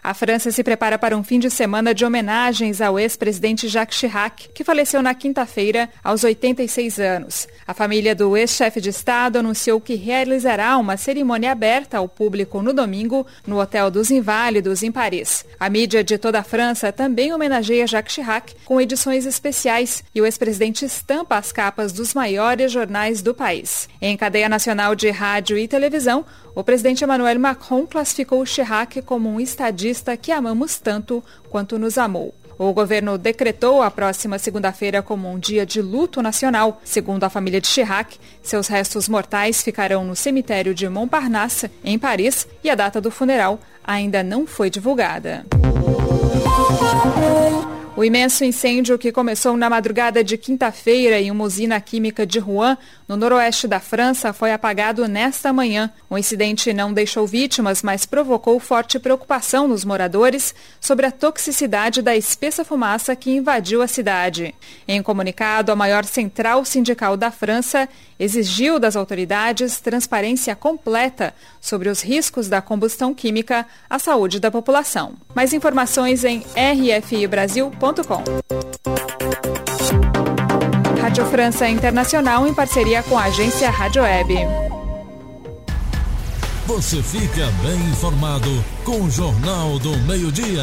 A 0.04 0.14
França 0.14 0.50
se 0.50 0.64
prepara 0.64 0.98
para 0.98 1.16
um 1.16 1.22
fim 1.22 1.38
de 1.38 1.48
semana 1.48 1.94
de 1.94 2.04
homenagens 2.04 2.80
ao 2.80 2.98
ex-presidente 2.98 3.68
Jacques 3.68 3.96
Chirac, 3.96 4.48
que 4.52 4.64
faleceu 4.64 5.00
na 5.00 5.14
quinta-feira 5.14 5.88
aos 6.02 6.24
86 6.24 6.98
anos. 6.98 7.46
A 7.64 7.72
família 7.72 8.12
do 8.12 8.36
ex-chefe 8.36 8.80
de 8.80 8.90
Estado 8.90 9.38
anunciou 9.38 9.80
que 9.80 9.94
realizará 9.94 10.76
uma 10.76 10.96
cerimônia 10.96 11.52
aberta 11.52 11.98
ao 11.98 12.08
público 12.08 12.60
no 12.60 12.72
domingo 12.72 13.24
no 13.46 13.60
Hotel 13.60 13.92
dos 13.92 14.10
Inválidos, 14.10 14.82
em 14.82 14.90
Paris. 14.90 15.44
A 15.60 15.70
mídia 15.70 16.02
de 16.02 16.18
toda 16.18 16.40
a 16.40 16.42
França 16.42 16.90
também 16.90 17.32
homenageia 17.32 17.86
Jacques 17.86 18.16
Chirac 18.16 18.56
com 18.64 18.80
edições 18.80 19.24
especiais 19.24 20.02
e 20.12 20.20
o 20.20 20.26
ex-presidente 20.26 20.84
estampa 20.84 21.36
as 21.36 21.52
capas 21.52 21.92
dos 21.92 22.12
maiores 22.12 22.72
jornais 22.72 23.22
do 23.22 23.32
país. 23.32 23.88
Em 24.00 24.16
cadeia 24.16 24.48
nacional 24.48 24.96
de 24.96 25.10
rádio 25.10 25.56
e 25.56 25.68
televisão, 25.68 26.26
o 26.54 26.62
presidente 26.62 27.02
Emmanuel 27.02 27.38
Macron 27.38 27.86
classificou 27.86 28.44
Chirac 28.44 29.00
como 29.02 29.28
um 29.28 29.40
estadista 29.40 30.16
que 30.16 30.30
amamos 30.30 30.78
tanto 30.78 31.22
quanto 31.48 31.78
nos 31.78 31.96
amou. 31.96 32.34
O 32.58 32.72
governo 32.72 33.16
decretou 33.18 33.82
a 33.82 33.90
próxima 33.90 34.38
segunda-feira 34.38 35.02
como 35.02 35.30
um 35.30 35.38
dia 35.38 35.64
de 35.64 35.80
luto 35.80 36.22
nacional. 36.22 36.80
Segundo 36.84 37.24
a 37.24 37.30
família 37.30 37.60
de 37.60 37.66
Chirac, 37.66 38.18
seus 38.42 38.68
restos 38.68 39.08
mortais 39.08 39.62
ficarão 39.62 40.04
no 40.04 40.14
cemitério 40.14 40.74
de 40.74 40.88
Montparnasse, 40.88 41.70
em 41.82 41.98
Paris, 41.98 42.46
e 42.62 42.70
a 42.70 42.74
data 42.74 43.00
do 43.00 43.10
funeral 43.10 43.58
ainda 43.82 44.22
não 44.22 44.46
foi 44.46 44.70
divulgada. 44.70 45.44
O 47.94 48.02
imenso 48.02 48.42
incêndio 48.42 48.98
que 48.98 49.12
começou 49.12 49.54
na 49.54 49.68
madrugada 49.68 50.24
de 50.24 50.38
quinta-feira 50.38 51.20
em 51.20 51.30
uma 51.30 51.44
usina 51.44 51.78
química 51.78 52.26
de 52.26 52.38
Rouen, 52.38 52.74
no 53.06 53.18
noroeste 53.18 53.68
da 53.68 53.80
França, 53.80 54.32
foi 54.32 54.50
apagado 54.50 55.06
nesta 55.06 55.52
manhã. 55.52 55.92
O 56.08 56.16
incidente 56.16 56.72
não 56.72 56.90
deixou 56.90 57.26
vítimas, 57.26 57.82
mas 57.82 58.06
provocou 58.06 58.58
forte 58.58 58.98
preocupação 58.98 59.68
nos 59.68 59.84
moradores 59.84 60.54
sobre 60.80 61.04
a 61.04 61.12
toxicidade 61.12 62.00
da 62.00 62.16
espessa 62.16 62.64
fumaça 62.64 63.14
que 63.14 63.30
invadiu 63.30 63.82
a 63.82 63.86
cidade. 63.86 64.54
Em 64.88 65.02
comunicado, 65.02 65.70
a 65.70 65.76
maior 65.76 66.06
central 66.06 66.64
sindical 66.64 67.14
da 67.14 67.30
França 67.30 67.86
exigiu 68.18 68.78
das 68.78 68.96
autoridades 68.96 69.80
transparência 69.80 70.56
completa 70.56 71.34
sobre 71.60 71.90
os 71.90 72.00
riscos 72.00 72.48
da 72.48 72.62
combustão 72.62 73.12
química 73.12 73.66
à 73.90 73.98
saúde 73.98 74.40
da 74.40 74.50
população. 74.50 75.12
Mais 75.34 75.52
informações 75.52 76.24
em 76.24 76.42
rfibrasil.com. 76.56 77.81
Rádio 81.00 81.24
França 81.26 81.68
Internacional 81.68 82.46
em 82.46 82.54
parceria 82.54 83.02
com 83.02 83.18
a 83.18 83.24
agência 83.24 83.68
Rádio 83.70 84.02
Web. 84.02 84.34
Você 86.64 87.02
fica 87.02 87.50
bem 87.60 87.74
informado 87.90 88.48
com 88.84 89.00
o 89.00 89.10
Jornal 89.10 89.80
do 89.80 89.98
Meio-Dia. 90.06 90.62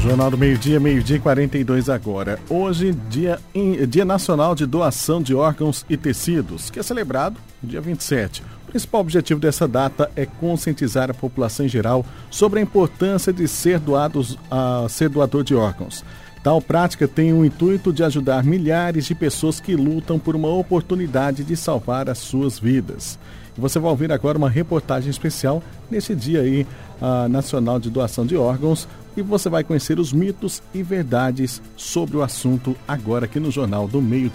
Jornal 0.00 0.30
do 0.30 0.38
Meio-Dia, 0.38 0.80
meio-dia 0.80 1.20
42 1.20 1.90
agora. 1.90 2.38
Hoje, 2.48 2.92
dia, 3.10 3.38
dia 3.86 4.06
Nacional 4.06 4.54
de 4.54 4.64
Doação 4.64 5.20
de 5.20 5.34
Órgãos 5.34 5.84
e 5.86 5.98
Tecidos, 5.98 6.70
que 6.70 6.78
é 6.78 6.82
celebrado 6.82 7.36
dia 7.62 7.82
27. 7.82 8.42
O 8.66 8.72
principal 8.76 9.00
objetivo 9.00 9.38
dessa 9.38 9.68
data 9.68 10.10
é 10.16 10.26
conscientizar 10.26 11.08
a 11.08 11.14
população 11.14 11.64
em 11.64 11.68
geral 11.68 12.04
sobre 12.28 12.58
a 12.58 12.62
importância 12.62 13.32
de 13.32 13.46
ser, 13.46 13.78
doados, 13.78 14.36
a 14.50 14.86
ser 14.88 15.08
doador 15.08 15.44
de 15.44 15.54
órgãos. 15.54 16.04
Tal 16.42 16.60
prática 16.60 17.08
tem 17.08 17.32
o 17.32 17.44
intuito 17.44 17.92
de 17.92 18.02
ajudar 18.02 18.44
milhares 18.44 19.06
de 19.06 19.14
pessoas 19.14 19.60
que 19.60 19.74
lutam 19.74 20.18
por 20.18 20.34
uma 20.36 20.48
oportunidade 20.48 21.44
de 21.44 21.56
salvar 21.56 22.10
as 22.10 22.18
suas 22.18 22.58
vidas. 22.58 23.18
E 23.56 23.60
você 23.60 23.78
vai 23.78 23.90
ouvir 23.90 24.12
agora 24.12 24.36
uma 24.36 24.50
reportagem 24.50 25.10
especial 25.10 25.62
nesse 25.90 26.14
dia 26.14 26.40
aí, 26.40 26.66
uh, 27.00 27.28
nacional 27.28 27.78
de 27.78 27.88
doação 27.88 28.26
de 28.26 28.36
órgãos, 28.36 28.86
e 29.16 29.22
você 29.22 29.48
vai 29.48 29.64
conhecer 29.64 29.98
os 29.98 30.12
mitos 30.12 30.62
e 30.74 30.82
verdades 30.82 31.62
sobre 31.76 32.16
o 32.16 32.22
assunto 32.22 32.76
agora 32.86 33.24
aqui 33.24 33.40
no 33.40 33.50
Jornal 33.50 33.88
do 33.88 34.02
Meio 34.02 34.28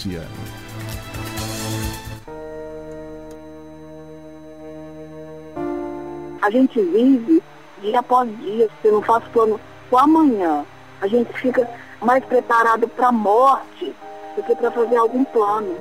A 6.41 6.49
gente 6.49 6.82
vive 6.82 7.41
dia 7.82 7.99
após 7.99 8.30
dia, 8.39 8.67
você 8.82 8.91
não 8.91 9.01
faz 9.01 9.23
plano 9.25 9.60
o 9.89 9.97
amanhã. 9.97 10.65
A 10.99 11.08
gente 11.08 11.32
fica 11.34 11.69
mais 12.01 12.23
preparado 12.25 12.88
para 12.88 13.10
a 13.10 13.12
morte 13.12 13.93
do 14.36 14.43
que 14.43 14.56
para 14.56 14.71
fazer 14.71 14.95
algum 14.95 15.23
plano. 15.23 15.75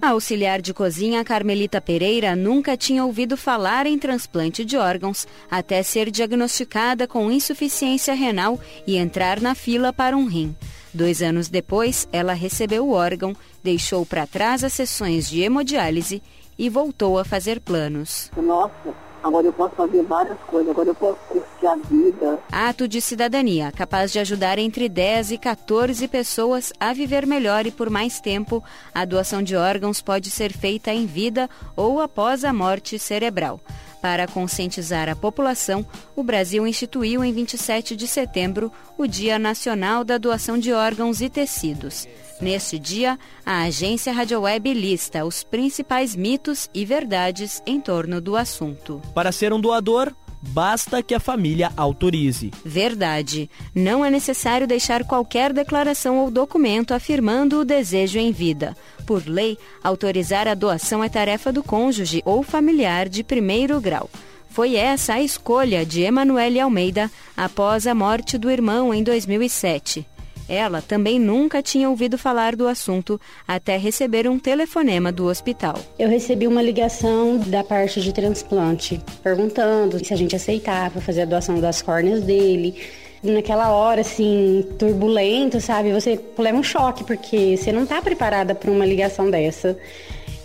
A 0.00 0.10
auxiliar 0.10 0.60
de 0.60 0.74
cozinha 0.74 1.24
Carmelita 1.24 1.80
Pereira 1.80 2.34
nunca 2.34 2.76
tinha 2.76 3.04
ouvido 3.04 3.36
falar 3.36 3.86
em 3.86 3.96
transplante 3.96 4.64
de 4.64 4.76
órgãos 4.76 5.28
até 5.48 5.80
ser 5.82 6.10
diagnosticada 6.10 7.06
com 7.06 7.30
insuficiência 7.30 8.12
renal 8.12 8.58
e 8.84 8.96
entrar 8.96 9.40
na 9.40 9.54
fila 9.54 9.92
para 9.92 10.16
um 10.16 10.26
rim. 10.26 10.56
Dois 10.94 11.22
anos 11.22 11.48
depois, 11.48 12.06
ela 12.12 12.32
recebeu 12.32 12.86
o 12.86 12.92
órgão, 12.92 13.34
deixou 13.62 14.04
para 14.04 14.26
trás 14.26 14.62
as 14.62 14.72
sessões 14.72 15.28
de 15.28 15.40
hemodiálise 15.40 16.22
e 16.58 16.68
voltou 16.68 17.18
a 17.18 17.24
fazer 17.24 17.60
planos. 17.60 18.30
Nossa, 18.36 18.94
Agora 19.22 19.46
eu 19.46 19.52
posso 19.52 19.76
fazer 19.76 20.02
várias 20.02 20.38
coisas, 20.48 20.70
agora 20.70 20.88
eu 20.88 20.94
posso 20.96 21.16
curtir 21.28 21.66
a 21.66 21.76
vida. 21.76 22.38
Ato 22.50 22.88
de 22.88 23.00
cidadania, 23.00 23.70
capaz 23.70 24.10
de 24.10 24.18
ajudar 24.18 24.58
entre 24.58 24.88
10 24.88 25.32
e 25.32 25.38
14 25.38 26.08
pessoas 26.08 26.72
a 26.80 26.92
viver 26.92 27.24
melhor 27.24 27.64
e 27.64 27.70
por 27.70 27.88
mais 27.88 28.20
tempo. 28.20 28.64
A 28.92 29.04
doação 29.04 29.40
de 29.40 29.54
órgãos 29.54 30.02
pode 30.02 30.28
ser 30.28 30.52
feita 30.52 30.92
em 30.92 31.06
vida 31.06 31.48
ou 31.76 32.00
após 32.00 32.44
a 32.44 32.52
morte 32.52 32.98
cerebral. 32.98 33.60
Para 34.02 34.26
conscientizar 34.26 35.08
a 35.08 35.14
população, 35.14 35.86
o 36.16 36.24
Brasil 36.24 36.66
instituiu 36.66 37.22
em 37.22 37.32
27 37.32 37.94
de 37.94 38.08
setembro 38.08 38.72
o 38.98 39.06
Dia 39.06 39.38
Nacional 39.38 40.02
da 40.02 40.18
Doação 40.18 40.58
de 40.58 40.72
Órgãos 40.72 41.20
e 41.20 41.30
Tecidos. 41.30 42.08
Neste 42.40 42.80
dia, 42.80 43.16
a 43.46 43.62
agência 43.62 44.12
Rádio 44.12 44.40
Web 44.40 44.74
lista 44.74 45.24
os 45.24 45.44
principais 45.44 46.16
mitos 46.16 46.68
e 46.74 46.84
verdades 46.84 47.62
em 47.64 47.80
torno 47.80 48.20
do 48.20 48.34
assunto. 48.34 49.00
Para 49.14 49.30
ser 49.30 49.52
um 49.52 49.60
doador, 49.60 50.12
basta 50.42 51.02
que 51.02 51.14
a 51.14 51.20
família 51.20 51.72
autorize. 51.76 52.50
Verdade. 52.64 53.48
Não 53.74 54.04
é 54.04 54.10
necessário 54.10 54.66
deixar 54.66 55.04
qualquer 55.04 55.52
declaração 55.52 56.18
ou 56.18 56.30
documento 56.30 56.92
afirmando 56.92 57.60
o 57.60 57.64
desejo 57.64 58.18
em 58.18 58.32
vida. 58.32 58.76
Por 59.06 59.26
lei, 59.26 59.56
autorizar 59.82 60.48
a 60.48 60.54
doação 60.54 61.02
é 61.02 61.08
tarefa 61.08 61.52
do 61.52 61.62
cônjuge 61.62 62.22
ou 62.24 62.42
familiar 62.42 63.08
de 63.08 63.22
primeiro 63.22 63.80
grau. 63.80 64.10
Foi 64.50 64.74
essa 64.74 65.14
a 65.14 65.22
escolha 65.22 65.86
de 65.86 66.02
Emanuele 66.02 66.60
Almeida 66.60 67.10
após 67.34 67.86
a 67.86 67.94
morte 67.94 68.36
do 68.36 68.50
irmão 68.50 68.92
em 68.92 69.02
2007. 69.02 70.06
Ela 70.48 70.82
também 70.82 71.18
nunca 71.18 71.62
tinha 71.62 71.88
ouvido 71.88 72.18
falar 72.18 72.56
do 72.56 72.66
assunto 72.66 73.20
até 73.46 73.76
receber 73.76 74.28
um 74.28 74.38
telefonema 74.38 75.10
do 75.10 75.26
hospital. 75.26 75.78
Eu 75.98 76.08
recebi 76.08 76.46
uma 76.46 76.62
ligação 76.62 77.38
da 77.38 77.64
parte 77.64 78.00
de 78.00 78.12
transplante 78.12 79.00
perguntando 79.22 80.04
se 80.04 80.12
a 80.12 80.16
gente 80.16 80.36
aceitava 80.36 81.00
fazer 81.00 81.22
a 81.22 81.26
doação 81.26 81.60
das 81.60 81.80
córneas 81.82 82.22
dele. 82.22 82.74
Naquela 83.22 83.70
hora, 83.70 84.00
assim, 84.00 84.66
turbulento, 84.78 85.60
sabe? 85.60 85.92
Você 85.92 86.18
leva 86.36 86.58
um 86.58 86.62
choque, 86.62 87.04
porque 87.04 87.56
você 87.56 87.70
não 87.70 87.84
está 87.84 88.02
preparada 88.02 88.52
para 88.52 88.68
uma 88.68 88.84
ligação 88.84 89.30
dessa. 89.30 89.78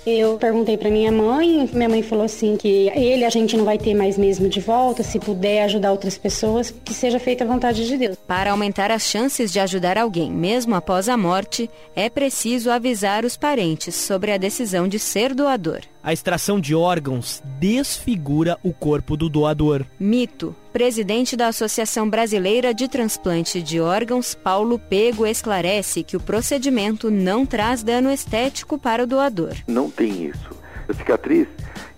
Eu 0.09 0.37
perguntei 0.37 0.77
para 0.77 0.89
minha 0.89 1.11
mãe, 1.11 1.69
minha 1.73 1.89
mãe 1.89 2.01
falou 2.01 2.23
assim 2.23 2.55
que 2.55 2.89
ele 2.95 3.25
a 3.25 3.29
gente 3.29 3.57
não 3.57 3.65
vai 3.65 3.77
ter 3.77 3.93
mais 3.93 4.17
mesmo 4.17 4.47
de 4.47 4.61
volta, 4.61 5.03
se 5.03 5.19
puder 5.19 5.63
ajudar 5.63 5.91
outras 5.91 6.17
pessoas, 6.17 6.71
que 6.71 6.93
seja 6.93 7.19
feita 7.19 7.43
a 7.43 7.47
vontade 7.47 7.85
de 7.85 7.97
Deus. 7.97 8.17
Para 8.25 8.51
aumentar 8.51 8.89
as 8.89 9.01
chances 9.01 9.51
de 9.51 9.59
ajudar 9.59 9.97
alguém, 9.97 10.31
mesmo 10.31 10.75
após 10.75 11.09
a 11.09 11.17
morte, 11.17 11.69
é 11.93 12.09
preciso 12.09 12.71
avisar 12.71 13.25
os 13.25 13.35
parentes 13.35 13.95
sobre 13.95 14.31
a 14.31 14.37
decisão 14.37 14.87
de 14.87 14.97
ser 14.97 15.35
doador. 15.35 15.81
A 16.07 16.13
extração 16.13 16.57
de 16.57 16.73
órgãos 16.73 17.43
desfigura 17.59 18.57
o 18.63 18.71
corpo 18.73 19.17
do 19.17 19.27
doador. 19.27 19.85
Mito. 19.99 20.55
Presidente 20.71 21.35
da 21.35 21.47
Associação 21.49 22.09
Brasileira 22.09 22.73
de 22.73 22.87
Transplante 22.87 23.61
de 23.61 23.81
Órgãos, 23.81 24.33
Paulo 24.33 24.79
Pego, 24.79 25.25
esclarece 25.25 26.03
que 26.03 26.15
o 26.15 26.19
procedimento 26.21 27.11
não 27.11 27.45
traz 27.45 27.83
dano 27.83 28.09
estético 28.09 28.77
para 28.77 29.03
o 29.03 29.05
doador. 29.05 29.51
Não 29.67 29.91
tem 29.91 30.27
isso. 30.27 30.49
A 30.87 30.93
cicatriz, 30.93 31.45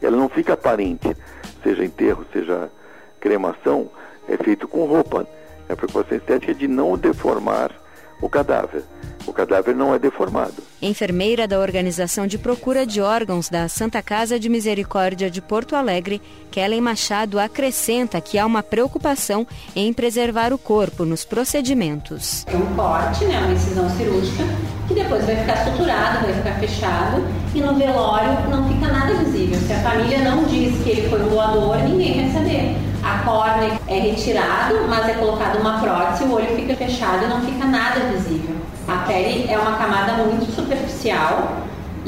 ela 0.01 0.17
não 0.17 0.27
fica 0.27 0.53
aparente, 0.53 1.15
seja 1.61 1.85
enterro, 1.85 2.25
seja 2.33 2.67
cremação, 3.19 3.91
é 4.27 4.35
feito 4.37 4.67
com 4.67 4.85
roupa. 4.85 5.27
A 5.69 5.75
preocupação 5.75 6.17
estética 6.17 6.51
é 6.51 6.55
de 6.55 6.67
não 6.67 6.97
deformar 6.97 7.71
o 8.23 8.27
cadáver. 8.27 8.83
O 9.29 9.33
cadáver 9.33 9.75
não 9.75 9.93
é 9.93 9.99
deformado. 9.99 10.55
Enfermeira 10.81 11.47
da 11.47 11.59
Organização 11.59 12.25
de 12.25 12.39
Procura 12.39 12.83
de 12.83 12.99
Órgãos 12.99 13.47
da 13.47 13.69
Santa 13.69 14.01
Casa 14.01 14.39
de 14.39 14.49
Misericórdia 14.49 15.29
de 15.29 15.39
Porto 15.39 15.75
Alegre, 15.75 16.19
Kellen 16.49 16.81
Machado 16.81 17.39
acrescenta 17.39 18.19
que 18.19 18.39
há 18.39 18.45
uma 18.45 18.63
preocupação 18.63 19.45
em 19.75 19.93
preservar 19.93 20.51
o 20.51 20.57
corpo 20.57 21.05
nos 21.05 21.25
procedimentos. 21.25 22.43
É 22.47 22.55
um 22.57 22.75
corte, 22.75 23.23
né, 23.25 23.37
uma 23.37 23.53
incisão 23.53 23.87
cirúrgica, 23.91 24.43
que 24.87 24.95
depois 24.95 25.23
vai 25.23 25.35
ficar 25.35 25.57
suturado, 25.57 26.25
vai 26.25 26.33
ficar 26.33 26.59
fechado 26.59 27.23
e 27.53 27.61
no 27.61 27.75
velório 27.75 28.49
não 28.49 28.67
fica 28.67 28.91
nada 28.91 29.13
visível. 29.13 29.59
Se 29.59 29.73
a 29.73 29.81
família 29.83 30.23
não 30.23 30.45
diz 30.45 30.75
que 30.83 30.89
ele 30.89 31.07
foi 31.07 31.21
um 31.21 31.29
doador, 31.29 31.77
ninguém 31.83 32.31
vai 32.31 32.33
saber. 32.33 32.88
A 33.09 33.23
córnea 33.23 33.79
é 33.87 33.99
retirado, 34.01 34.87
mas 34.87 35.09
é 35.09 35.13
colocada 35.13 35.57
uma 35.57 35.79
prótese, 35.79 36.25
o 36.25 36.31
olho 36.31 36.55
fica 36.55 36.75
fechado 36.75 37.25
e 37.25 37.27
não 37.27 37.41
fica 37.41 37.65
nada 37.65 38.01
visível. 38.01 38.55
A 38.87 38.97
pele 39.07 39.51
é 39.51 39.57
uma 39.57 39.77
camada 39.77 40.13
muito 40.13 40.45
superficial 40.53 41.57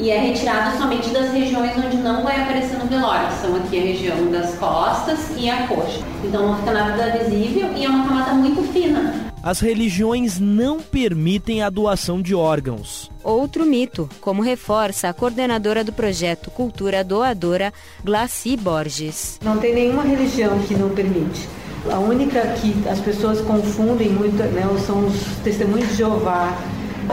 e 0.02 0.10
é 0.10 0.18
retirada 0.18 0.76
somente 0.76 1.10
das 1.10 1.32
regiões 1.32 1.76
onde 1.76 1.96
não 1.96 2.24
vai 2.24 2.42
aparecer 2.42 2.76
no 2.76 2.86
velório, 2.86 3.28
que 3.28 3.34
são 3.34 3.54
aqui 3.54 3.78
a 3.78 3.82
região 3.82 4.30
das 4.32 4.52
costas 4.56 5.30
e 5.38 5.48
a 5.48 5.68
coxa. 5.68 6.00
Então 6.24 6.48
não 6.48 6.58
fica 6.58 6.72
nada 6.72 7.18
visível 7.18 7.70
e 7.76 7.84
é 7.84 7.88
uma 7.88 8.08
camada 8.08 8.32
muito 8.34 8.62
fina. 8.72 9.30
As 9.40 9.60
religiões 9.60 10.40
não 10.40 10.80
permitem 10.80 11.62
a 11.62 11.70
doação 11.70 12.20
de 12.20 12.34
órgãos. 12.34 13.12
Outro 13.22 13.64
mito, 13.64 14.08
como 14.20 14.42
reforça 14.42 15.08
a 15.08 15.14
coordenadora 15.14 15.84
do 15.84 15.92
projeto 15.92 16.50
Cultura 16.50 17.04
Doadora, 17.04 17.72
Glaci 18.04 18.56
Borges. 18.56 19.38
Não 19.40 19.58
tem 19.58 19.72
nenhuma 19.72 20.02
religião 20.02 20.58
que 20.66 20.74
não 20.74 20.90
permite. 20.90 21.48
A 21.88 22.00
única 22.00 22.40
que 22.60 22.74
as 22.88 22.98
pessoas 22.98 23.40
confundem 23.40 24.08
muito 24.10 24.36
né, 24.36 24.62
são 24.84 25.06
os 25.06 25.14
testemunhos 25.44 25.90
de 25.90 25.96
Jeová. 25.96 26.56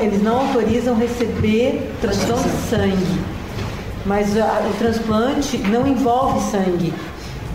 Eles 0.01 0.21
não 0.21 0.47
autorizam 0.47 0.95
receber 0.95 1.91
transfusão 2.01 2.37
de 2.37 2.49
sangue, 2.69 3.21
mas 4.05 4.37
a, 4.37 4.67
o 4.69 4.77
transplante 4.77 5.57
não 5.57 5.87
envolve 5.87 6.39
sangue. 6.51 6.93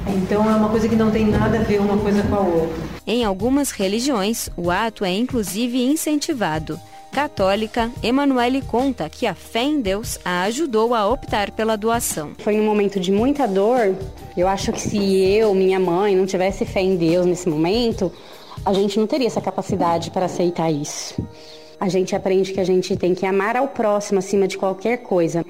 Então 0.07 0.49
é 0.51 0.55
uma 0.55 0.69
coisa 0.69 0.89
que 0.89 0.97
não 0.97 1.11
tem 1.11 1.27
nada 1.27 1.59
a 1.59 1.63
ver 1.63 1.81
uma 1.81 1.97
coisa 1.97 2.23
com 2.23 2.35
a 2.35 2.41
outra. 2.41 2.85
Em 3.07 3.25
algumas 3.25 3.71
religiões, 3.71 4.51
o 4.57 4.71
ato 4.71 5.05
é 5.05 5.13
inclusive 5.13 5.83
incentivado. 5.83 6.79
Católica, 7.11 7.93
Emanuele 8.03 8.61
conta 8.61 9.09
que 9.09 9.25
a 9.25 9.35
fé 9.35 9.63
em 9.63 9.81
Deus 9.81 10.19
a 10.25 10.43
ajudou 10.43 10.95
a 10.95 11.09
optar 11.09 11.53
pela 11.53 11.77
doação. 11.77 12.33
Foi 12.39 12.59
um 12.61 12.65
momento 12.65 12.99
de 12.99 13.13
muita 13.13 13.47
dor. 13.47 13.95
Eu 14.37 14.49
acho 14.49 14.73
que 14.73 14.81
se 14.81 14.99
eu, 14.99 15.55
minha 15.55 15.79
mãe, 15.79 16.17
não 16.17 16.27
tivesse 16.27 16.65
fé 16.65 16.81
em 16.81 16.97
Deus 16.97 17.25
nesse 17.25 17.49
momento, 17.49 18.13
a 18.67 18.73
gente 18.73 18.99
não 18.99 19.07
teria 19.07 19.29
essa 19.29 19.41
capacidade 19.41 20.11
para 20.11 20.27
aceitar 20.27 20.73
isso. 20.73 21.15
A 21.85 21.89
gente 21.91 22.17
aprende 22.17 22.51
que 22.51 22.61
a 22.61 22.65
gente 22.65 22.97
tem 22.97 23.15
que 23.15 23.27
amar 23.27 23.59
ao 23.59 23.69
próximo 23.69 24.19
acima 24.19 24.49
de 24.49 24.57
qualquer 24.57 25.03
coisa. 25.03 25.45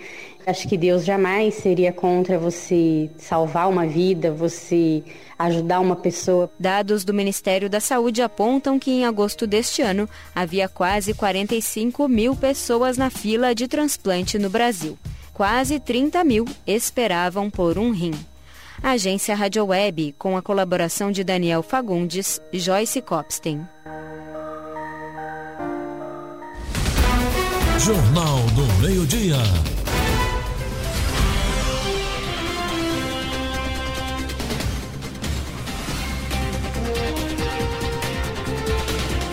Acho 0.44 0.66
que 0.66 0.76
Deus 0.76 1.04
jamais 1.04 1.54
seria 1.54 1.92
contra 1.92 2.36
você 2.36 3.08
salvar 3.16 3.70
uma 3.70 3.86
vida, 3.86 4.32
você 4.32 5.04
ajudar 5.38 5.78
uma 5.78 5.94
pessoa. 5.94 6.50
Dados 6.58 7.04
do 7.04 7.14
Ministério 7.14 7.70
da 7.70 7.78
Saúde 7.78 8.20
apontam 8.20 8.80
que 8.80 8.90
em 8.90 9.04
agosto 9.04 9.46
deste 9.46 9.80
ano 9.80 10.08
havia 10.34 10.68
quase 10.68 11.14
45 11.14 12.08
mil 12.08 12.34
pessoas 12.34 12.98
na 12.98 13.10
fila 13.10 13.54
de 13.54 13.68
transplante 13.68 14.36
no 14.36 14.50
Brasil. 14.50 14.98
Quase 15.32 15.78
30 15.78 16.24
mil 16.24 16.46
esperavam 16.66 17.48
por 17.48 17.78
um 17.78 17.92
rim. 17.92 18.10
Agência 18.82 19.36
Rádio 19.36 19.66
Web, 19.66 20.16
com 20.18 20.36
a 20.36 20.42
colaboração 20.42 21.12
de 21.12 21.22
Daniel 21.22 21.62
Fagundes, 21.62 22.40
Joyce 22.52 23.00
Copstein. 23.00 23.64
Jornal 27.84 28.38
do 28.54 28.82
Meio-Dia. 28.82 29.36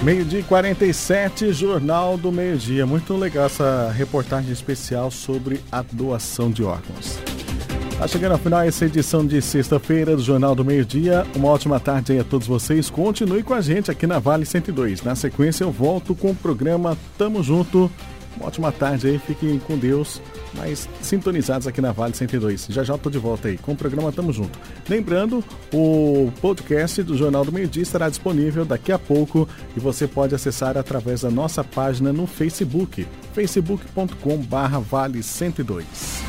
Meio-dia 0.04 0.40
e 0.42 0.44
47, 0.44 1.54
Jornal 1.54 2.18
do 2.18 2.30
Meio-Dia. 2.30 2.86
Muito 2.86 3.16
legal 3.16 3.46
essa 3.46 3.90
reportagem 3.90 4.52
especial 4.52 5.10
sobre 5.10 5.62
a 5.72 5.82
doação 5.82 6.52
de 6.52 6.62
órgãos. 6.62 7.20
Tá 7.98 8.06
chegando 8.06 8.34
ao 8.34 8.38
final 8.38 8.64
essa 8.64 8.84
edição 8.86 9.26
de 9.26 9.42
sexta-feira 9.42 10.14
do 10.14 10.22
Jornal 10.22 10.56
do 10.56 10.66
Meio-Dia. 10.66 11.26
Uma 11.38 11.48
ótima 11.48 11.80
tarde 11.80 12.12
aí 12.12 12.20
a 12.20 12.24
todos 12.26 12.48
vocês. 12.48 12.90
Continue 12.90 13.44
com 13.44 13.54
a 13.54 13.62
gente 13.62 13.90
aqui 13.90 14.06
na 14.06 14.20
Vale 14.20 14.46
102. 14.46 15.04
Na 15.04 15.16
sequência 15.16 15.64
eu 15.64 15.72
volto 15.72 16.14
com 16.14 16.32
o 16.32 16.36
programa 16.36 16.98
Tamo 17.18 17.42
Junto. 17.42 17.90
Uma 18.38 18.48
ótima 18.48 18.72
tarde 18.72 19.08
aí, 19.08 19.20
fiquem 19.20 19.60
com 19.60 19.78
Deus, 19.78 20.22
mas 20.54 20.88
sintonizados 21.02 21.68
aqui 21.68 21.82
na 21.82 21.92
Vale 21.92 22.16
102. 22.16 22.68
Já 22.70 22.84
já 22.84 22.96
estou 22.96 23.12
de 23.12 23.18
volta 23.18 23.48
aí 23.48 23.58
com 23.58 23.74
o 23.74 23.76
programa 23.76 24.12
Tamo 24.12 24.32
Junto. 24.32 24.58
Lembrando, 24.88 25.44
o 25.74 26.32
podcast 26.42 27.04
do 27.04 27.18
Jornal 27.18 27.46
do 27.46 27.52
Meio 27.52 27.68
Dia 27.68 27.84
estará 27.84 28.10
disponível 28.10 28.66
daqui 28.66 28.92
a 28.92 29.00
pouco 29.00 29.48
e 29.76 29.80
você 29.80 30.08
pode 30.08 30.34
acessar 30.34 30.78
através 30.78 31.22
da 31.22 31.30
nossa 31.30 31.64
página 31.64 32.12
no 32.14 32.26
Facebook, 32.26 33.08
facebook.com 33.34 34.38
barra 34.38 34.80
Vale 34.80 35.22
102. 35.22 36.22